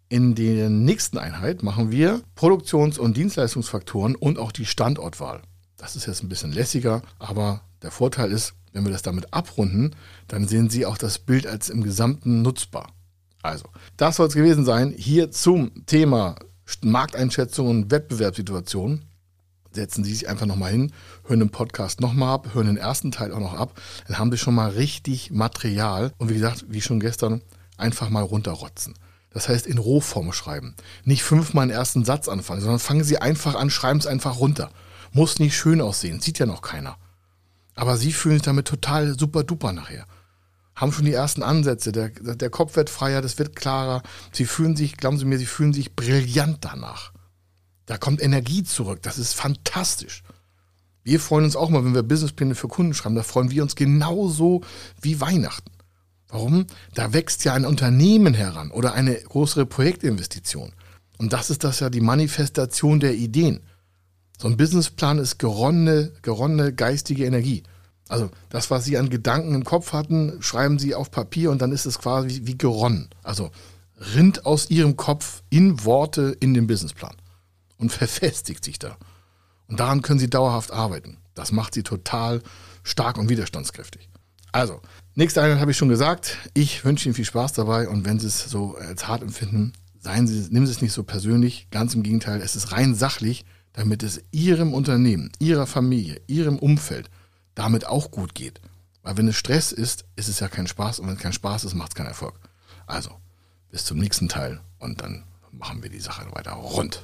In 0.10 0.36
der 0.36 0.70
nächsten 0.70 1.18
Einheit 1.18 1.64
machen 1.64 1.90
wir 1.90 2.22
Produktions- 2.36 3.00
und 3.00 3.18
Dienstleistungsfaktoren 3.18 4.14
und 4.16 4.38
auch 4.38 4.52
die 4.52 4.68
Standortwahl. 4.68 5.42
Das 5.76 5.96
ist 5.96 6.06
jetzt 6.06 6.22
ein 6.22 6.30
bisschen 6.30 6.52
lässiger, 6.52 7.02
aber 7.18 7.62
der 7.82 7.90
Vorteil 7.90 8.32
ist, 8.32 8.54
wenn 8.74 8.86
wir 8.86 8.92
das 8.92 9.02
damit 9.02 9.34
abrunden, 9.34 9.96
dann 10.28 10.48
sehen 10.48 10.70
Sie 10.70 10.86
auch 10.86 11.00
das 11.00 11.18
Bild 11.18 11.48
als 11.48 11.70
im 11.70 11.82
Gesamten 11.82 12.44
nutzbar. 12.44 12.94
Also, 13.42 13.66
das 13.98 14.18
soll 14.18 14.28
es 14.28 14.34
gewesen 14.34 14.66
sein 14.66 14.94
hier 14.96 15.32
zum 15.32 15.86
Thema 15.86 16.36
Markteinschätzung 16.82 17.68
und 17.68 17.92
Wettbewerbssituation 17.92 19.06
setzen 19.74 20.04
Sie 20.04 20.14
sich 20.14 20.28
einfach 20.28 20.46
nochmal 20.46 20.72
hin, 20.72 20.92
hören 21.26 21.40
den 21.40 21.50
Podcast 21.50 22.02
nochmal 22.02 22.34
ab, 22.34 22.50
hören 22.54 22.68
den 22.68 22.78
ersten 22.78 23.12
Teil 23.12 23.32
auch 23.32 23.40
noch 23.40 23.54
ab. 23.54 23.80
Dann 24.08 24.18
haben 24.18 24.32
Sie 24.32 24.38
schon 24.38 24.56
mal 24.56 24.72
richtig 24.72 25.32
Material. 25.32 26.12
Und 26.18 26.30
wie 26.30 26.36
gesagt, 26.36 26.66
wie 26.68 26.82
schon 26.82 27.00
gestern, 27.00 27.42
einfach 27.78 28.10
mal 28.10 28.24
runterrotzen. 28.24 28.96
Das 29.34 29.48
heißt, 29.48 29.66
in 29.66 29.78
Rohform 29.78 30.34
schreiben. 30.34 30.76
Nicht 31.06 31.24
fünfmal 31.24 31.68
den 31.68 31.76
ersten 31.76 32.04
Satz 32.04 32.28
anfangen, 32.28 32.62
sondern 32.62 32.80
fangen 32.80 33.04
Sie 33.04 33.18
einfach 33.18 33.56
an, 33.56 33.70
schreiben 33.70 34.00
es 34.00 34.08
einfach 34.08 34.40
runter. 34.40 34.72
Muss 35.14 35.40
nicht 35.40 35.58
schön 35.58 35.82
aussehen, 35.82 36.20
sieht 36.20 36.40
ja 36.40 36.46
noch 36.46 36.62
keiner. 36.62 36.98
Aber 37.76 37.98
Sie 37.98 38.12
fühlen 38.12 38.36
sich 38.36 38.44
damit 38.44 38.68
total 38.68 39.18
super 39.18 39.44
duper 39.44 39.72
nachher. 39.72 40.06
Haben 40.76 40.92
schon 40.92 41.06
die 41.06 41.14
ersten 41.14 41.44
Ansätze, 41.44 41.92
der, 41.92 42.10
der 42.10 42.50
Kopf 42.50 42.76
wird 42.76 42.90
freier, 42.90 43.22
das 43.22 43.38
wird 43.38 43.56
klarer. 43.56 44.04
Sie 44.32 44.46
fühlen 44.46 44.76
sich, 44.76 44.98
glauben 44.98 45.18
Sie 45.18 45.26
mir, 45.26 45.38
Sie 45.38 45.46
fühlen 45.46 45.74
sich 45.74 45.96
brillant 45.96 46.60
danach. 46.62 47.12
Da 47.86 47.98
kommt 47.98 48.22
Energie 48.22 48.64
zurück. 48.64 49.02
Das 49.02 49.18
ist 49.18 49.34
fantastisch. 49.34 50.24
Wir 51.04 51.20
freuen 51.20 51.46
uns 51.46 51.56
auch 51.56 51.70
mal, 51.70 51.84
wenn 51.84 51.96
wir 51.96 52.04
Businesspläne 52.04 52.56
für 52.56 52.68
Kunden 52.68 52.94
schreiben. 52.94 53.16
Da 53.16 53.24
freuen 53.24 53.52
wir 53.52 53.64
uns 53.64 53.76
genauso 53.76 54.62
wie 55.02 55.20
Weihnachten. 55.20 55.72
Warum? 56.30 56.68
Da 56.94 57.12
wächst 57.12 57.44
ja 57.44 57.54
ein 57.54 57.66
Unternehmen 57.66 58.34
heran 58.34 58.72
oder 58.72 58.94
eine 58.94 59.16
größere 59.16 59.66
Projektinvestition. 59.66 60.72
Und 61.18 61.34
das 61.34 61.50
ist 61.50 61.64
das 61.64 61.82
ja 61.82 61.90
die 61.90 62.02
Manifestation 62.02 63.00
der 63.00 63.16
Ideen. 63.16 63.60
So 64.40 64.48
ein 64.48 64.58
Businessplan 64.58 65.20
ist 65.20 65.38
geronnene, 65.38 66.14
geronnene 66.22 66.74
geistige 66.74 67.26
Energie. 67.26 67.64
Also 68.12 68.30
das, 68.50 68.70
was 68.70 68.84
Sie 68.84 68.98
an 68.98 69.10
Gedanken 69.10 69.56
im 69.56 69.64
Kopf 69.64 69.94
hatten, 69.94 70.42
schreiben 70.42 70.80
Sie 70.80 70.96
auf 70.96 71.12
Papier 71.12 71.50
und 71.50 71.62
dann 71.62 71.72
ist 71.72 71.86
es 71.86 71.98
quasi 71.98 72.42
wie 72.44 72.58
geronnen. 72.58 73.10
Also 73.24 73.52
rinnt 74.16 74.46
aus 74.46 74.70
Ihrem 74.70 74.98
Kopf 74.98 75.44
in 75.50 75.86
Worte 75.86 76.36
in 76.42 76.54
den 76.54 76.68
Businessplan 76.68 77.16
und 77.78 77.90
verfestigt 77.94 78.66
sich 78.66 78.80
da. 78.80 78.98
Und 79.68 79.80
daran 79.80 80.02
können 80.02 80.20
sie 80.20 80.30
dauerhaft 80.30 80.72
arbeiten. 80.72 81.20
Das 81.36 81.54
macht 81.54 81.74
sie 81.74 81.84
total 81.84 82.42
stark 82.84 83.18
und 83.18 83.30
widerstandskräftig. 83.30 84.10
Also, 84.52 84.82
nächste 85.16 85.42
Einheit 85.42 85.62
habe 85.62 85.72
ich 85.72 85.78
schon 85.78 85.88
gesagt. 85.88 86.38
Ich 86.54 86.84
wünsche 86.84 87.08
Ihnen 87.08 87.16
viel 87.16 87.24
Spaß 87.24 87.54
dabei 87.54 87.88
und 87.88 88.04
wenn 88.04 88.20
Sie 88.20 88.28
es 88.28 88.44
so 88.44 88.76
als 88.76 89.08
hart 89.08 89.22
empfinden, 89.22 89.72
seien 90.02 90.28
Sie, 90.28 90.50
nehmen 90.50 90.66
Sie 90.66 90.74
es 90.74 90.82
nicht 90.82 90.92
so 90.92 91.04
persönlich. 91.04 91.70
Ganz 91.72 91.96
im 91.96 92.04
Gegenteil, 92.04 92.42
es 92.42 92.58
ist 92.58 92.74
rein 92.74 92.94
sachlich, 92.94 93.46
damit 93.72 94.04
es 94.04 94.22
Ihrem 94.32 94.74
Unternehmen, 94.74 95.32
Ihrer 95.40 95.66
Familie, 95.66 96.20
Ihrem 96.28 96.60
Umfeld 96.60 97.10
damit 97.56 97.86
auch 97.86 98.12
gut 98.12 98.36
geht. 98.36 98.62
Weil 99.04 99.18
wenn 99.18 99.28
es 99.28 99.36
Stress 99.36 99.72
ist, 99.72 100.06
ist 100.16 100.28
es 100.28 100.40
ja 100.40 100.48
kein 100.48 100.68
Spaß 100.68 101.00
und 101.00 101.08
wenn 101.08 101.16
es 101.16 101.22
kein 101.22 101.34
Spaß 101.34 101.64
ist, 101.64 101.74
macht 101.74 101.92
es 101.92 101.96
keinen 101.96 102.08
Erfolg. 102.08 102.40
Also, 102.86 103.20
bis 103.70 103.86
zum 103.86 103.98
nächsten 103.98 104.30
Teil 104.30 104.62
und 104.80 105.02
dann 105.02 105.24
machen 105.52 105.82
wir 105.84 105.90
die 105.90 106.00
Sache 106.00 106.32
weiter 106.34 106.52
rund. 106.52 107.04